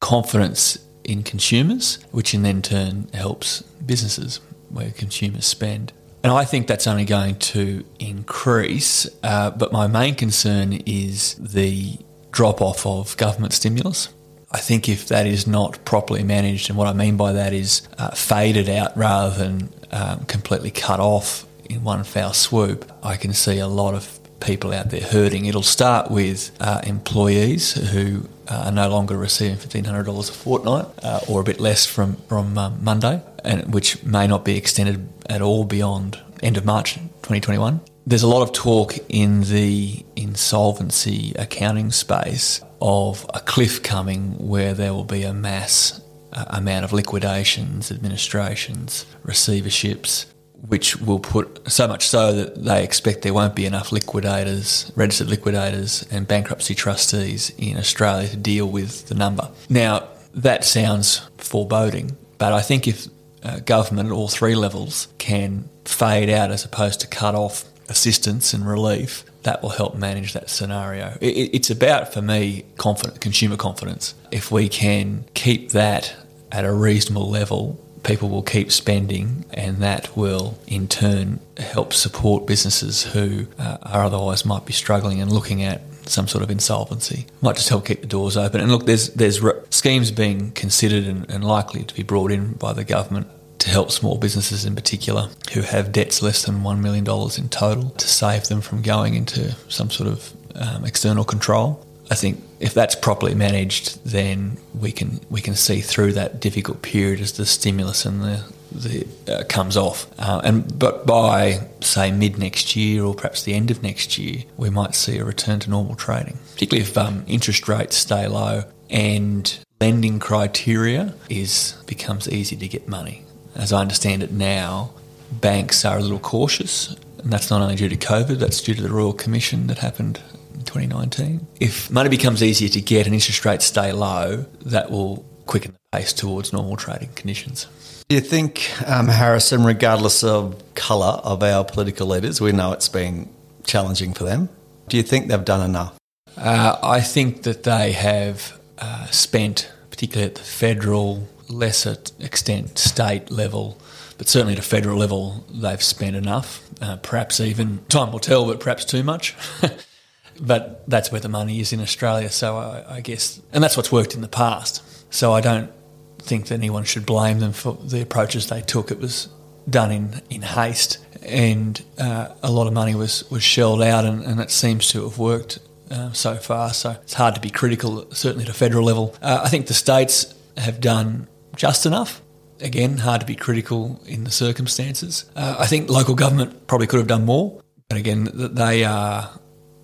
confidence 0.00 0.78
in 1.04 1.22
consumers, 1.22 1.98
which 2.12 2.32
in 2.32 2.42
then 2.42 2.62
turn 2.62 3.08
helps 3.12 3.62
businesses 3.84 4.40
where 4.70 4.90
consumers 4.90 5.46
spend. 5.46 5.92
And 6.26 6.34
I 6.34 6.44
think 6.44 6.66
that's 6.66 6.88
only 6.88 7.04
going 7.04 7.36
to 7.54 7.84
increase. 8.00 9.08
Uh, 9.22 9.52
but 9.52 9.70
my 9.70 9.86
main 9.86 10.16
concern 10.16 10.72
is 10.84 11.34
the 11.34 11.96
drop 12.32 12.60
off 12.60 12.84
of 12.84 13.16
government 13.16 13.52
stimulus. 13.52 14.08
I 14.50 14.58
think 14.58 14.88
if 14.88 15.06
that 15.06 15.28
is 15.28 15.46
not 15.46 15.84
properly 15.84 16.24
managed, 16.24 16.68
and 16.68 16.76
what 16.76 16.88
I 16.88 16.94
mean 16.94 17.16
by 17.16 17.32
that 17.34 17.52
is 17.52 17.86
uh, 17.98 18.10
faded 18.10 18.68
out 18.68 18.96
rather 18.96 19.38
than 19.38 19.72
um, 19.92 20.24
completely 20.24 20.72
cut 20.72 20.98
off 20.98 21.46
in 21.70 21.84
one 21.84 22.02
foul 22.02 22.32
swoop, 22.32 22.90
I 23.04 23.16
can 23.16 23.32
see 23.32 23.60
a 23.60 23.68
lot 23.68 23.94
of 23.94 24.15
people 24.40 24.72
out 24.72 24.90
there 24.90 25.00
hurting. 25.00 25.46
It'll 25.46 25.62
start 25.62 26.10
with 26.10 26.50
uh, 26.60 26.80
employees 26.84 27.72
who 27.72 28.28
uh, 28.48 28.64
are 28.66 28.72
no 28.72 28.88
longer 28.88 29.16
receiving 29.16 29.56
$1,500 29.56 30.30
a 30.30 30.32
fortnight 30.32 30.86
uh, 31.02 31.20
or 31.28 31.40
a 31.40 31.44
bit 31.44 31.60
less 31.60 31.86
from, 31.86 32.16
from 32.28 32.56
um, 32.58 32.78
Monday, 32.82 33.22
and 33.44 33.72
which 33.72 34.02
may 34.04 34.26
not 34.26 34.44
be 34.44 34.56
extended 34.56 35.08
at 35.28 35.42
all 35.42 35.64
beyond 35.64 36.20
end 36.42 36.56
of 36.56 36.64
March 36.64 36.94
2021. 36.94 37.80
There's 38.06 38.22
a 38.22 38.28
lot 38.28 38.42
of 38.42 38.52
talk 38.52 38.94
in 39.08 39.42
the 39.42 40.04
insolvency 40.14 41.32
accounting 41.36 41.90
space 41.90 42.60
of 42.80 43.26
a 43.34 43.40
cliff 43.40 43.82
coming 43.82 44.32
where 44.38 44.74
there 44.74 44.94
will 44.94 45.04
be 45.04 45.24
a 45.24 45.32
mass 45.32 46.00
uh, 46.32 46.44
amount 46.50 46.84
of 46.84 46.92
liquidations, 46.92 47.90
administrations, 47.90 49.06
receiverships, 49.24 50.26
which 50.68 50.96
will 50.96 51.18
put 51.18 51.70
so 51.70 51.86
much 51.86 52.08
so 52.08 52.32
that 52.32 52.64
they 52.64 52.82
expect 52.82 53.22
there 53.22 53.34
won't 53.34 53.54
be 53.54 53.66
enough 53.66 53.92
liquidators, 53.92 54.90
registered 54.96 55.28
liquidators, 55.28 56.06
and 56.10 56.26
bankruptcy 56.26 56.74
trustees 56.74 57.50
in 57.58 57.76
Australia 57.76 58.28
to 58.28 58.36
deal 58.36 58.66
with 58.66 59.08
the 59.08 59.14
number. 59.14 59.50
Now, 59.68 60.08
that 60.34 60.64
sounds 60.64 61.28
foreboding, 61.38 62.16
but 62.38 62.52
I 62.52 62.62
think 62.62 62.88
if 62.88 63.06
uh, 63.42 63.60
government 63.60 64.08
at 64.08 64.12
all 64.12 64.28
three 64.28 64.54
levels 64.54 65.08
can 65.18 65.68
fade 65.84 66.30
out 66.30 66.50
as 66.50 66.64
opposed 66.64 67.00
to 67.00 67.06
cut 67.06 67.34
off 67.34 67.64
assistance 67.88 68.52
and 68.52 68.66
relief, 68.66 69.24
that 69.44 69.62
will 69.62 69.70
help 69.70 69.94
manage 69.94 70.32
that 70.32 70.50
scenario. 70.50 71.16
It, 71.20 71.50
it's 71.54 71.70
about, 71.70 72.12
for 72.12 72.20
me, 72.20 72.64
confident, 72.76 73.20
consumer 73.20 73.56
confidence. 73.56 74.14
If 74.32 74.50
we 74.50 74.68
can 74.68 75.24
keep 75.34 75.70
that 75.70 76.14
at 76.50 76.64
a 76.64 76.72
reasonable 76.72 77.30
level, 77.30 77.80
people 78.06 78.28
will 78.28 78.42
keep 78.42 78.70
spending, 78.70 79.44
and 79.52 79.78
that 79.78 80.16
will 80.16 80.58
in 80.66 80.88
turn 80.88 81.40
help 81.58 81.92
support 81.92 82.46
businesses 82.46 83.02
who 83.02 83.46
uh, 83.58 83.78
are 83.82 84.04
otherwise 84.04 84.44
might 84.44 84.64
be 84.64 84.72
struggling 84.72 85.20
and 85.20 85.30
looking 85.30 85.62
at 85.62 85.82
some 86.08 86.28
sort 86.28 86.44
of 86.44 86.50
insolvency. 86.50 87.26
Might 87.42 87.56
just 87.56 87.68
help 87.68 87.84
keep 87.84 88.00
the 88.00 88.06
doors 88.06 88.36
open. 88.36 88.60
And 88.60 88.70
look, 88.70 88.86
there's 88.86 89.10
there's 89.14 89.40
re- 89.40 89.60
schemes 89.70 90.10
being 90.10 90.52
considered 90.52 91.04
and, 91.04 91.28
and 91.28 91.44
likely 91.44 91.82
to 91.82 91.94
be 91.94 92.02
brought 92.02 92.30
in 92.30 92.52
by 92.52 92.72
the 92.72 92.84
government 92.84 93.26
to 93.58 93.70
help 93.70 93.90
small 93.90 94.16
businesses 94.16 94.64
in 94.64 94.74
particular 94.74 95.28
who 95.52 95.62
have 95.62 95.90
debts 95.90 96.22
less 96.22 96.44
than 96.44 96.60
$1 96.60 96.80
million 96.80 97.04
in 97.38 97.48
total 97.48 97.90
to 97.90 98.06
save 98.06 98.44
them 98.44 98.60
from 98.60 98.82
going 98.82 99.14
into 99.14 99.52
some 99.68 99.90
sort 99.90 100.08
of 100.08 100.32
um, 100.54 100.84
external 100.84 101.24
control. 101.24 101.84
I 102.10 102.14
think 102.14 102.42
if 102.60 102.74
that's 102.74 102.94
properly 102.94 103.34
managed, 103.34 104.04
then 104.04 104.58
we 104.78 104.92
can 104.92 105.20
we 105.30 105.40
can 105.40 105.54
see 105.54 105.80
through 105.80 106.12
that 106.12 106.40
difficult 106.40 106.82
period 106.82 107.20
as 107.20 107.32
the 107.32 107.46
stimulus 107.46 108.04
and 108.04 108.22
the 108.22 108.44
the 108.72 109.06
uh, 109.28 109.44
comes 109.44 109.76
off. 109.76 110.06
Uh, 110.18 110.40
and 110.44 110.78
but 110.78 111.06
by 111.06 111.60
say 111.80 112.10
mid 112.10 112.38
next 112.38 112.76
year 112.76 113.04
or 113.04 113.14
perhaps 113.14 113.42
the 113.42 113.54
end 113.54 113.70
of 113.70 113.82
next 113.82 114.18
year, 114.18 114.44
we 114.56 114.70
might 114.70 114.94
see 114.94 115.18
a 115.18 115.24
return 115.24 115.60
to 115.60 115.70
normal 115.70 115.94
trading, 115.94 116.38
particularly 116.52 116.88
if 116.88 116.96
um, 116.96 117.24
interest 117.26 117.68
rates 117.68 117.96
stay 117.96 118.26
low 118.26 118.64
and 118.90 119.58
lending 119.80 120.18
criteria 120.18 121.14
is 121.28 121.74
becomes 121.86 122.28
easy 122.28 122.56
to 122.56 122.68
get 122.68 122.88
money. 122.88 123.22
As 123.54 123.72
I 123.72 123.80
understand 123.80 124.22
it 124.22 124.32
now, 124.32 124.92
banks 125.30 125.84
are 125.84 125.98
a 125.98 126.00
little 126.00 126.18
cautious, 126.18 126.94
and 127.18 127.32
that's 127.32 127.50
not 127.50 127.62
only 127.62 127.76
due 127.76 127.88
to 127.88 127.96
COVID, 127.96 128.38
that's 128.38 128.60
due 128.60 128.74
to 128.74 128.82
the 128.82 128.90
Royal 128.90 129.12
Commission 129.12 129.66
that 129.68 129.78
happened 129.78 130.20
2019. 130.66 131.46
If 131.60 131.90
money 131.90 132.08
becomes 132.08 132.42
easier 132.42 132.68
to 132.68 132.80
get 132.80 133.06
and 133.06 133.14
interest 133.14 133.44
rates 133.44 133.64
stay 133.64 133.92
low, 133.92 134.44
that 134.66 134.90
will 134.90 135.24
quicken 135.46 135.72
the 135.72 135.98
pace 135.98 136.12
towards 136.12 136.52
normal 136.52 136.76
trading 136.76 137.10
conditions. 137.14 137.66
Do 138.08 138.14
you 138.14 138.22
think, 138.22 138.70
um, 138.86 139.08
Harrison, 139.08 139.64
regardless 139.64 140.22
of 140.22 140.62
colour 140.74 141.20
of 141.24 141.42
our 141.42 141.64
political 141.64 142.06
leaders, 142.06 142.40
we 142.40 142.52
know 142.52 142.72
it's 142.72 142.88
been 142.88 143.28
challenging 143.64 144.14
for 144.14 144.24
them, 144.24 144.48
do 144.88 144.96
you 144.96 145.02
think 145.02 145.28
they've 145.28 145.44
done 145.44 145.68
enough? 145.68 145.98
Uh, 146.36 146.78
I 146.82 147.00
think 147.00 147.42
that 147.42 147.64
they 147.64 147.92
have 147.92 148.58
uh, 148.78 149.06
spent, 149.06 149.72
particularly 149.90 150.30
at 150.30 150.36
the 150.36 150.42
federal, 150.42 151.28
lesser 151.48 151.96
extent 152.20 152.78
state 152.78 153.30
level, 153.30 153.78
but 154.18 154.28
certainly 154.28 154.54
at 154.54 154.58
a 154.58 154.62
federal 154.62 154.98
level, 154.98 155.44
they've 155.52 155.82
spent 155.82 156.16
enough. 156.16 156.62
Uh, 156.80 156.96
perhaps 156.96 157.40
even, 157.40 157.80
time 157.88 158.12
will 158.12 158.18
tell, 158.18 158.46
but 158.46 158.60
perhaps 158.60 158.84
too 158.84 159.02
much. 159.02 159.34
but 160.40 160.88
that's 160.88 161.10
where 161.10 161.20
the 161.20 161.28
money 161.28 161.60
is 161.60 161.72
in 161.72 161.80
Australia, 161.80 162.30
so 162.30 162.56
I, 162.56 162.96
I 162.96 163.00
guess, 163.00 163.40
and 163.52 163.62
that's 163.62 163.76
what's 163.76 163.92
worked 163.92 164.14
in 164.14 164.20
the 164.20 164.28
past. 164.28 164.82
So 165.12 165.32
I 165.32 165.40
don't 165.40 165.70
think 166.18 166.46
that 166.46 166.54
anyone 166.54 166.84
should 166.84 167.06
blame 167.06 167.38
them 167.40 167.52
for 167.52 167.74
the 167.74 168.02
approaches 168.02 168.48
they 168.48 168.60
took. 168.60 168.90
It 168.90 168.98
was 168.98 169.28
done 169.68 169.90
in, 169.90 170.20
in 170.30 170.42
haste, 170.42 170.98
and 171.22 171.82
uh, 171.98 172.28
a 172.42 172.50
lot 172.50 172.66
of 172.66 172.72
money 172.72 172.94
was, 172.94 173.28
was 173.30 173.42
shelled 173.42 173.82
out, 173.82 174.04
and, 174.04 174.22
and 174.22 174.40
it 174.40 174.50
seems 174.50 174.88
to 174.90 175.04
have 175.04 175.18
worked 175.18 175.58
uh, 175.90 176.12
so 176.12 176.36
far. 176.36 176.72
So 176.72 176.90
it's 177.02 177.14
hard 177.14 177.34
to 177.34 177.40
be 177.40 177.50
critical, 177.50 178.10
certainly 178.12 178.44
at 178.44 178.50
a 178.50 178.54
federal 178.54 178.84
level. 178.84 179.14
Uh, 179.22 179.40
I 179.44 179.48
think 179.48 179.66
the 179.66 179.74
states 179.74 180.34
have 180.56 180.80
done 180.80 181.28
just 181.54 181.86
enough. 181.86 182.22
Again, 182.60 182.98
hard 182.98 183.20
to 183.20 183.26
be 183.26 183.36
critical 183.36 184.00
in 184.06 184.24
the 184.24 184.30
circumstances. 184.30 185.30
Uh, 185.36 185.56
I 185.58 185.66
think 185.66 185.90
local 185.90 186.14
government 186.14 186.66
probably 186.66 186.86
could 186.86 186.98
have 186.98 187.06
done 187.06 187.24
more. 187.24 187.60
But 187.88 187.98
again, 187.98 188.28
they 188.32 188.82
are 188.84 189.30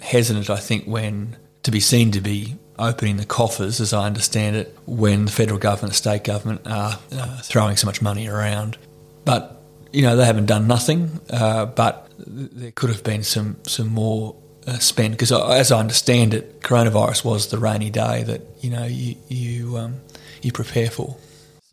hesitant, 0.02 0.50
I 0.50 0.56
think, 0.56 0.84
when 0.84 1.36
to 1.62 1.70
be 1.70 1.80
seen 1.80 2.10
to 2.12 2.20
be 2.20 2.56
opening 2.78 3.16
the 3.16 3.24
coffers, 3.24 3.80
as 3.80 3.92
I 3.92 4.06
understand 4.06 4.56
it, 4.56 4.76
when 4.86 5.26
the 5.26 5.30
federal 5.30 5.58
government, 5.58 5.94
state 5.94 6.24
government 6.24 6.66
are 6.66 6.98
uh, 7.12 7.38
throwing 7.42 7.76
so 7.76 7.86
much 7.86 8.02
money 8.02 8.26
around. 8.26 8.76
But 9.24 9.62
you 9.92 10.02
know 10.02 10.16
they 10.16 10.24
haven't 10.24 10.46
done 10.46 10.66
nothing, 10.66 11.20
uh, 11.30 11.66
but 11.66 12.10
there 12.18 12.72
could 12.72 12.90
have 12.90 13.04
been 13.04 13.22
some 13.22 13.56
some 13.64 13.88
more 13.88 14.34
uh, 14.66 14.78
spent 14.78 15.12
because, 15.12 15.32
as 15.32 15.70
I 15.70 15.78
understand 15.78 16.34
it, 16.34 16.60
coronavirus 16.60 17.24
was 17.24 17.48
the 17.48 17.58
rainy 17.58 17.90
day 17.90 18.22
that 18.24 18.42
you 18.60 18.70
know 18.70 18.84
you 18.84 19.16
you 19.28 19.78
um, 19.78 20.00
you 20.42 20.52
prepare 20.52 20.90
for. 20.90 21.16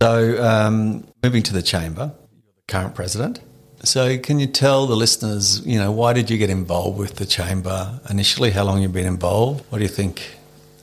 So, 0.01 0.41
um, 0.43 1.07
moving 1.23 1.43
to 1.43 1.53
the 1.53 1.61
chamber, 1.61 2.13
current 2.67 2.95
president. 2.95 3.41
So, 3.83 4.17
can 4.17 4.39
you 4.39 4.47
tell 4.47 4.87
the 4.87 4.95
listeners, 4.95 5.65
you 5.65 5.79
know, 5.79 5.91
why 5.91 6.11
did 6.13 6.29
you 6.29 6.37
get 6.37 6.49
involved 6.49 6.97
with 6.97 7.15
the 7.15 7.25
chamber 7.25 7.99
initially? 8.09 8.51
How 8.51 8.63
long 8.63 8.81
you've 8.81 8.93
been 8.93 9.05
involved? 9.05 9.63
What 9.69 9.77
do 9.77 9.83
you 9.83 9.89
think? 9.89 10.37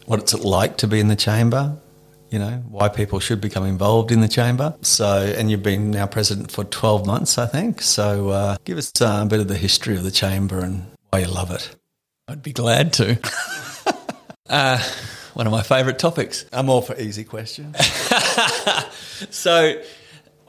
What's 0.07 0.33
it 0.33 0.41
like 0.41 0.79
to 0.79 0.87
be 0.87 0.99
in 0.99 1.09
the 1.09 1.17
chamber? 1.17 1.77
You 2.31 2.39
know, 2.39 2.65
why 2.69 2.89
people 2.89 3.21
should 3.21 3.41
become 3.41 3.65
involved 3.67 4.11
in 4.11 4.21
the 4.21 4.29
chamber. 4.29 4.75
So, 4.81 5.33
and 5.37 5.51
you've 5.51 5.63
been 5.63 5.91
now 5.91 6.07
president 6.07 6.51
for 6.51 6.65
12 6.65 7.07
months, 7.07 7.39
I 7.39 7.47
think. 7.47 7.83
So, 7.83 8.31
uh, 8.31 8.57
give 8.65 8.79
us 8.79 8.91
uh, 9.01 9.21
a 9.23 9.27
bit 9.27 9.41
of 9.41 9.49
the 9.49 9.57
history 9.57 9.95
of 9.97 10.03
the 10.03 10.11
chamber 10.11 10.61
and 10.61 10.87
why 11.11 11.21
you 11.21 11.29
love 11.29 11.51
it. 11.51 11.77
I'd 12.29 12.43
be 12.43 12.53
glad 12.53 12.95
to. 12.95 13.19
uh, 14.49 14.83
one 15.35 15.47
of 15.47 15.53
my 15.53 15.63
favourite 15.63 15.99
topics. 15.99 16.47
I'm 16.51 16.71
all 16.71 16.81
for 16.81 16.99
easy 16.99 17.25
questions. 17.25 17.77
so, 19.31 19.81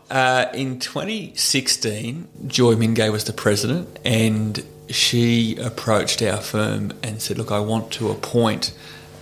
uh, 0.10 0.46
in 0.54 0.80
2016, 0.80 2.28
Joy 2.48 2.76
Mingay 2.76 3.12
was 3.12 3.26
the 3.26 3.34
president, 3.34 4.00
and 4.06 4.64
she 4.90 5.58
approached 5.58 6.22
our 6.22 6.42
firm 6.42 6.94
and 7.04 7.22
said, 7.22 7.38
"Look, 7.38 7.52
I 7.52 7.60
want 7.60 7.92
to 7.94 8.10
appoint 8.10 8.74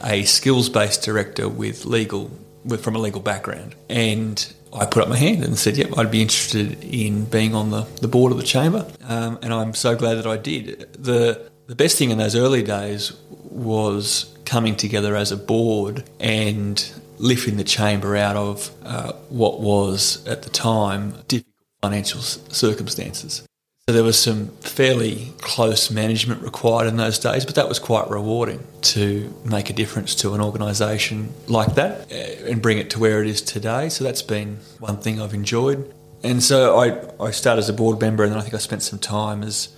a 0.04 0.24
skills-based 0.24 1.02
director 1.02 1.50
with 1.50 1.86
legal, 1.86 2.32
with, 2.64 2.84
from 2.84 2.96
a 2.96 3.00
legal 3.00 3.22
background." 3.22 3.76
And 3.90 4.54
I 4.74 4.86
put 4.86 5.02
up 5.02 5.10
my 5.10 5.18
hand 5.18 5.44
and 5.44 5.58
said, 5.58 5.78
"Yep, 5.78 5.98
I'd 5.98 6.12
be 6.12 6.22
interested 6.22 6.84
in 6.84 7.26
being 7.26 7.56
on 7.56 7.72
the, 7.72 7.88
the 8.02 8.08
board 8.08 8.32
of 8.32 8.38
the 8.38 8.44
chamber." 8.44 8.86
Um, 9.08 9.40
and 9.42 9.54
I'm 9.54 9.74
so 9.74 9.96
glad 9.96 10.16
that 10.16 10.28
I 10.28 10.38
did. 10.38 10.88
the 10.94 11.50
The 11.68 11.76
best 11.76 11.98
thing 11.98 12.12
in 12.12 12.20
those 12.20 12.36
early 12.36 12.62
days 12.62 13.14
was 13.50 14.32
coming 14.46 14.76
together 14.76 15.16
as 15.16 15.32
a 15.32 15.38
board 15.38 16.04
and 16.20 16.94
lifting 17.18 17.58
the 17.58 17.64
chamber 17.64 18.16
out 18.16 18.36
of 18.36 18.72
uh, 18.84 19.14
what 19.30 19.62
was 19.62 20.26
at 20.28 20.44
the 20.44 20.50
time 20.50 21.14
difficult 21.28 21.56
financial 21.82 22.22
circumstances. 22.22 23.46
So 23.88 23.94
there 23.94 24.04
was 24.04 24.18
some 24.18 24.48
fairly 24.62 25.32
close 25.42 25.92
management 25.92 26.42
required 26.42 26.88
in 26.88 26.98
those 26.98 27.20
days, 27.20 27.46
but 27.46 27.54
that 27.54 27.70
was 27.70 27.78
quite 27.78 28.10
rewarding 28.10 28.66
to 28.82 29.32
make 29.46 29.70
a 29.70 29.74
difference 29.74 30.16
to 30.16 30.34
an 30.34 30.42
organisation 30.42 31.32
like 31.48 31.76
that 31.76 32.12
uh, 32.12 32.50
and 32.50 32.64
bring 32.64 32.80
it 32.80 32.90
to 32.92 33.00
where 33.00 33.22
it 33.22 33.28
is 33.28 33.44
today. 33.44 33.90
So 33.90 34.04
that's 34.04 34.24
been 34.24 34.58
one 34.80 34.98
thing 34.98 35.22
I've 35.22 35.36
enjoyed. 35.36 35.94
And 36.24 36.42
so 36.42 36.80
I, 36.80 37.24
I 37.24 37.30
started 37.30 37.60
as 37.60 37.70
a 37.70 37.74
board 37.74 38.02
member 38.02 38.24
and 38.24 38.32
then 38.32 38.40
I 38.40 38.42
think 38.42 38.56
I 38.56 38.58
spent 38.58 38.82
some 38.82 38.98
time 38.98 39.44
as, 39.44 39.70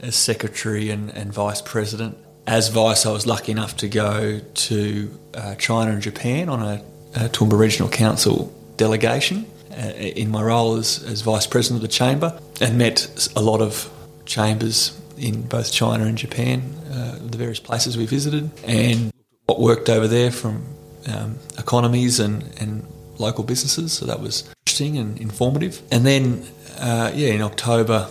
as 0.00 0.14
secretary 0.14 0.90
and, 0.90 1.08
and 1.08 1.32
vice 1.32 1.62
president 1.62 2.18
as 2.46 2.68
vice, 2.68 3.06
I 3.06 3.12
was 3.12 3.26
lucky 3.26 3.52
enough 3.52 3.76
to 3.78 3.88
go 3.88 4.40
to 4.40 5.18
uh, 5.34 5.54
China 5.56 5.92
and 5.92 6.02
Japan 6.02 6.48
on 6.48 6.62
a, 6.62 6.82
a 7.14 7.28
Toowoomba 7.28 7.58
Regional 7.58 7.90
Council 7.90 8.52
delegation 8.76 9.46
uh, 9.72 9.90
in 9.92 10.30
my 10.30 10.42
role 10.42 10.76
as, 10.76 11.02
as 11.04 11.22
vice 11.22 11.46
president 11.46 11.82
of 11.82 11.90
the 11.90 11.94
chamber 11.94 12.38
and 12.60 12.78
met 12.78 13.28
a 13.34 13.40
lot 13.40 13.60
of 13.60 13.90
chambers 14.26 15.00
in 15.18 15.42
both 15.42 15.72
China 15.72 16.04
and 16.04 16.16
Japan, 16.16 16.62
uh, 16.92 17.18
the 17.20 17.38
various 17.38 17.60
places 17.60 17.96
we 17.96 18.06
visited, 18.06 18.50
and 18.64 19.12
what 19.46 19.60
worked 19.60 19.88
over 19.88 20.06
there 20.06 20.30
from 20.30 20.64
um, 21.08 21.38
economies 21.58 22.20
and, 22.20 22.42
and 22.60 22.86
local 23.18 23.42
businesses. 23.42 23.92
So 23.92 24.06
that 24.06 24.20
was 24.20 24.48
interesting 24.66 24.98
and 24.98 25.18
informative. 25.18 25.80
And 25.90 26.04
then, 26.04 26.46
uh, 26.78 27.10
yeah, 27.14 27.30
in 27.30 27.42
October 27.42 28.08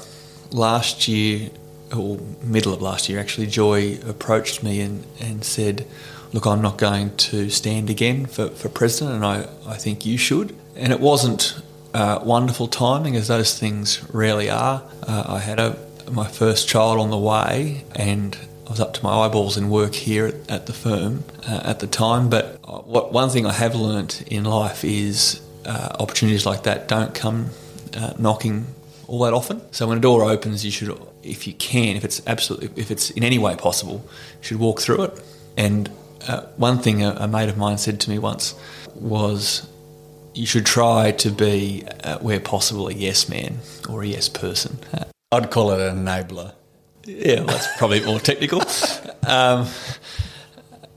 last 0.52 1.08
year, 1.08 1.50
or 1.94 2.18
middle 2.42 2.74
of 2.74 2.82
last 2.82 3.10
year 3.10 3.20
actually, 3.20 3.48
Joy 3.48 4.00
approached 4.08 4.64
me 4.64 4.82
and, 4.82 5.06
and 5.20 5.44
said, 5.44 5.86
Look, 6.34 6.46
I'm 6.46 6.62
not 6.62 6.78
going 6.78 7.16
to 7.16 7.50
stand 7.50 7.90
again 7.90 8.26
for, 8.26 8.50
for 8.50 8.68
president, 8.68 9.16
and 9.16 9.26
I, 9.26 9.48
I 9.66 9.78
think 9.78 10.06
you 10.06 10.18
should. 10.18 10.54
And 10.76 10.92
it 10.92 11.00
wasn't 11.00 11.62
uh, 11.94 12.20
wonderful 12.24 12.68
timing, 12.68 13.16
as 13.16 13.30
those 13.30 13.58
things 13.58 14.04
rarely 14.12 14.50
are. 14.50 14.84
Uh, 15.08 15.24
I 15.28 15.40
had 15.40 15.60
a, 15.60 15.78
my 16.12 16.28
first 16.28 16.68
child 16.68 17.00
on 17.00 17.10
the 17.10 17.18
way, 17.18 17.86
and 17.96 18.38
I 18.68 18.72
was 18.72 18.82
up 18.82 18.94
to 18.96 19.04
my 19.04 19.26
eyeballs 19.26 19.56
in 19.56 19.70
work 19.70 19.94
here 19.94 20.26
at, 20.26 20.52
at 20.52 20.66
the 20.66 20.74
firm 20.74 21.24
uh, 21.48 21.62
at 21.64 21.80
the 21.80 21.88
time. 21.88 22.30
But 22.30 22.60
uh, 22.66 22.80
what 22.80 23.14
one 23.14 23.30
thing 23.30 23.46
I 23.46 23.54
have 23.54 23.76
learnt 23.76 24.24
in 24.24 24.44
life 24.44 24.84
is 24.84 25.42
uh, 25.66 25.96
opportunities 26.00 26.46
like 26.46 26.64
that 26.64 26.90
don't 26.90 27.14
come 27.16 27.52
uh, 27.96 28.14
knocking 28.18 28.66
all 29.08 29.20
that 29.24 29.34
often. 29.34 29.62
So 29.72 29.88
when 29.88 29.98
a 29.98 30.02
door 30.02 30.24
opens, 30.24 30.64
you 30.66 30.72
should 30.72 30.98
if 31.24 31.48
you 31.48 31.54
can, 31.54 31.96
if 31.96 32.06
it's 32.06 32.22
absolutely, 32.28 32.70
if 32.76 32.92
it's 32.92 33.10
in 33.12 33.24
any 33.24 33.38
way 33.38 33.56
possible, 33.56 34.06
you 34.40 34.44
should 34.44 34.60
walk 34.60 34.80
through 34.80 35.04
it. 35.04 35.24
And 35.58 35.90
uh, 36.28 36.42
one 36.58 36.80
thing 36.80 37.04
a, 37.04 37.12
a, 37.12 37.28
mate 37.28 37.50
of 37.50 37.58
mine 37.58 37.78
said 37.78 38.00
to 38.02 38.10
me 38.10 38.20
once 38.20 38.56
was, 38.96 39.68
you 40.34 40.46
should 40.46 40.66
try 40.66 41.12
to 41.12 41.30
be, 41.32 41.84
uh, 42.04 42.20
where 42.20 42.40
possible, 42.40 42.88
a 42.88 42.94
yes 42.94 43.30
man 43.30 43.60
or 43.90 44.04
a 44.04 44.08
yes 44.08 44.30
person. 44.30 44.78
I'd 45.32 45.52
call 45.52 45.72
it 45.72 45.80
an 45.80 46.06
enabler. 46.06 46.54
Yeah, 47.06 47.38
well, 47.38 47.48
that's 47.48 47.78
probably 47.78 48.04
more 48.04 48.20
technical. 48.20 48.62
Um, 49.28 49.68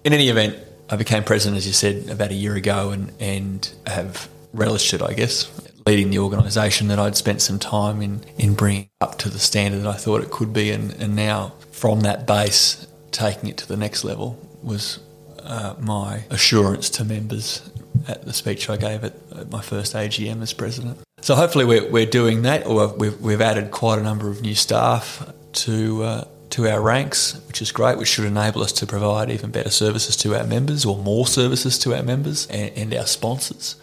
in 0.05 0.13
any 0.13 0.29
event, 0.29 0.57
I 0.91 0.97
became 0.97 1.23
president, 1.25 1.59
as 1.59 1.67
you 1.67 1.73
said, 1.73 2.09
about 2.09 2.31
a 2.31 2.35
year 2.35 2.55
ago 2.55 2.91
and, 2.91 3.13
and 3.21 3.71
have 3.87 4.29
relished 4.53 4.95
it, 4.95 5.03
I 5.03 5.13
guess, 5.13 5.51
leading 5.89 6.11
the 6.11 6.19
organisation 6.19 6.89
that 6.89 6.99
I'd 6.99 7.17
spent 7.17 7.41
some 7.41 7.59
time 7.59 8.03
in, 8.03 8.23
in 8.37 8.53
bringing 8.53 8.91
up 9.01 9.17
to 9.21 9.31
the 9.31 9.39
standard 9.39 9.85
that 9.85 9.89
I 9.89 9.95
thought 9.95 10.23
it 10.23 10.31
could 10.31 10.53
be. 10.53 10.71
And, 10.71 10.93
and 10.93 11.17
now, 11.17 11.55
from 11.73 12.01
that 12.01 12.27
base, 12.27 12.87
taking 13.11 13.49
it 13.49 13.57
to 13.57 13.67
the 13.67 13.77
next 13.77 14.05
level 14.05 14.39
was 14.63 14.99
uh, 15.43 15.75
my 15.79 16.25
assurance 16.29 16.91
to 16.91 17.07
members 17.07 17.71
at 18.07 18.27
the 18.27 18.35
speech 18.35 18.69
I 18.69 18.77
gave 18.77 19.03
at, 19.03 19.15
at 19.35 19.51
my 19.51 19.63
first 19.63 19.95
AGM 19.95 20.43
as 20.43 20.53
president. 20.53 20.99
So 21.23 21.35
hopefully 21.35 21.65
we're, 21.65 21.91
we're 21.91 22.07
doing 22.21 22.43
that, 22.43 22.67
or 22.67 22.89
we've, 22.89 23.19
we've 23.19 23.41
added 23.41 23.71
quite 23.71 23.99
a 23.99 24.03
number 24.03 24.29
of 24.29 24.43
new 24.43 24.55
staff 24.55 25.33
to 25.65 26.03
uh, 26.03 26.25
to 26.51 26.67
our 26.67 26.81
ranks, 26.81 27.41
which 27.47 27.61
is 27.61 27.73
great, 27.73 27.99
which 27.99 28.09
should 28.09 28.25
enable 28.25 28.63
us 28.63 28.73
to 28.73 28.87
provide 28.87 29.31
even 29.31 29.51
better 29.51 29.71
services 29.71 30.17
to 30.17 30.35
our 30.35 30.45
members 30.45 30.87
or 30.87 30.97
more 30.97 31.27
services 31.27 31.79
to 31.79 31.95
our 31.95 32.03
members 32.03 32.47
and, 32.47 32.73
and 32.75 32.95
our 32.95 33.07
sponsors. 33.07 33.77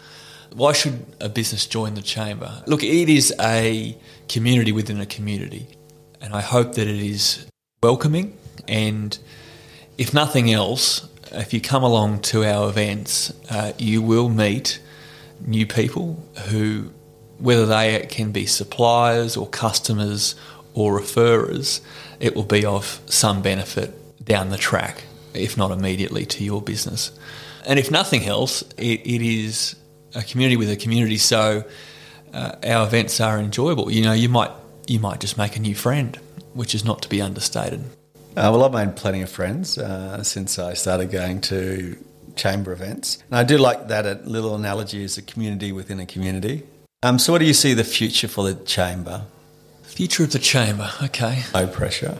Why 0.56 0.72
should 0.72 1.04
a 1.20 1.28
business 1.28 1.66
join 1.66 1.92
the 1.96 2.00
chamber? 2.00 2.62
Look, 2.66 2.82
it 2.82 3.10
is 3.10 3.30
a 3.38 3.94
community 4.26 4.72
within 4.72 4.98
a 5.02 5.04
community, 5.04 5.66
and 6.22 6.32
I 6.32 6.40
hope 6.40 6.76
that 6.76 6.88
it 6.88 6.98
is 6.98 7.46
welcoming. 7.82 8.38
And 8.66 9.18
if 9.98 10.14
nothing 10.14 10.50
else, 10.50 11.06
if 11.30 11.52
you 11.52 11.60
come 11.60 11.82
along 11.82 12.20
to 12.32 12.42
our 12.42 12.70
events, 12.70 13.34
uh, 13.50 13.74
you 13.76 14.00
will 14.00 14.30
meet 14.30 14.80
new 15.46 15.66
people 15.66 16.26
who, 16.48 16.90
whether 17.36 17.66
they 17.66 18.06
can 18.08 18.32
be 18.32 18.46
suppliers 18.46 19.36
or 19.36 19.46
customers 19.46 20.36
or 20.72 20.98
referrers, 20.98 21.82
it 22.18 22.34
will 22.34 22.44
be 22.44 22.64
of 22.64 23.02
some 23.04 23.42
benefit 23.42 24.24
down 24.24 24.48
the 24.48 24.56
track, 24.56 25.04
if 25.34 25.58
not 25.58 25.70
immediately, 25.70 26.24
to 26.24 26.42
your 26.42 26.62
business. 26.62 27.12
And 27.66 27.78
if 27.78 27.90
nothing 27.90 28.24
else, 28.24 28.62
it, 28.78 29.00
it 29.04 29.20
is 29.20 29.76
a 30.16 30.22
community 30.22 30.56
with 30.56 30.70
a 30.70 30.76
community, 30.76 31.18
so 31.18 31.64
uh, 32.32 32.52
our 32.64 32.86
events 32.86 33.20
are 33.20 33.38
enjoyable. 33.38 33.90
You 33.90 34.02
know, 34.02 34.12
you 34.12 34.28
might 34.28 34.50
you 34.86 35.00
might 35.00 35.20
just 35.20 35.36
make 35.38 35.56
a 35.56 35.60
new 35.60 35.74
friend, 35.74 36.18
which 36.54 36.74
is 36.74 36.84
not 36.84 37.02
to 37.02 37.08
be 37.08 37.20
understated. 37.20 37.84
Uh, 38.36 38.52
well, 38.52 38.64
I've 38.64 38.72
made 38.72 38.96
plenty 38.96 39.22
of 39.22 39.30
friends 39.30 39.78
uh, 39.78 40.22
since 40.22 40.58
I 40.58 40.74
started 40.74 41.10
going 41.10 41.40
to 41.42 41.96
chamber 42.36 42.72
events. 42.72 43.18
And 43.30 43.38
I 43.38 43.44
do 43.44 43.58
like 43.58 43.88
that 43.88 44.06
a 44.06 44.20
little 44.24 44.54
analogy 44.54 45.02
is 45.02 45.16
a 45.16 45.22
community 45.22 45.72
within 45.72 45.98
a 46.00 46.06
community. 46.06 46.62
Um, 47.02 47.18
so, 47.18 47.32
what 47.32 47.38
do 47.38 47.46
you 47.46 47.54
see 47.54 47.74
the 47.74 47.84
future 47.84 48.28
for 48.28 48.44
the 48.44 48.54
chamber? 48.64 49.22
Future 49.82 50.24
of 50.24 50.32
the 50.32 50.38
chamber, 50.38 50.90
okay. 51.02 51.42
No 51.54 51.66
pressure. 51.66 52.18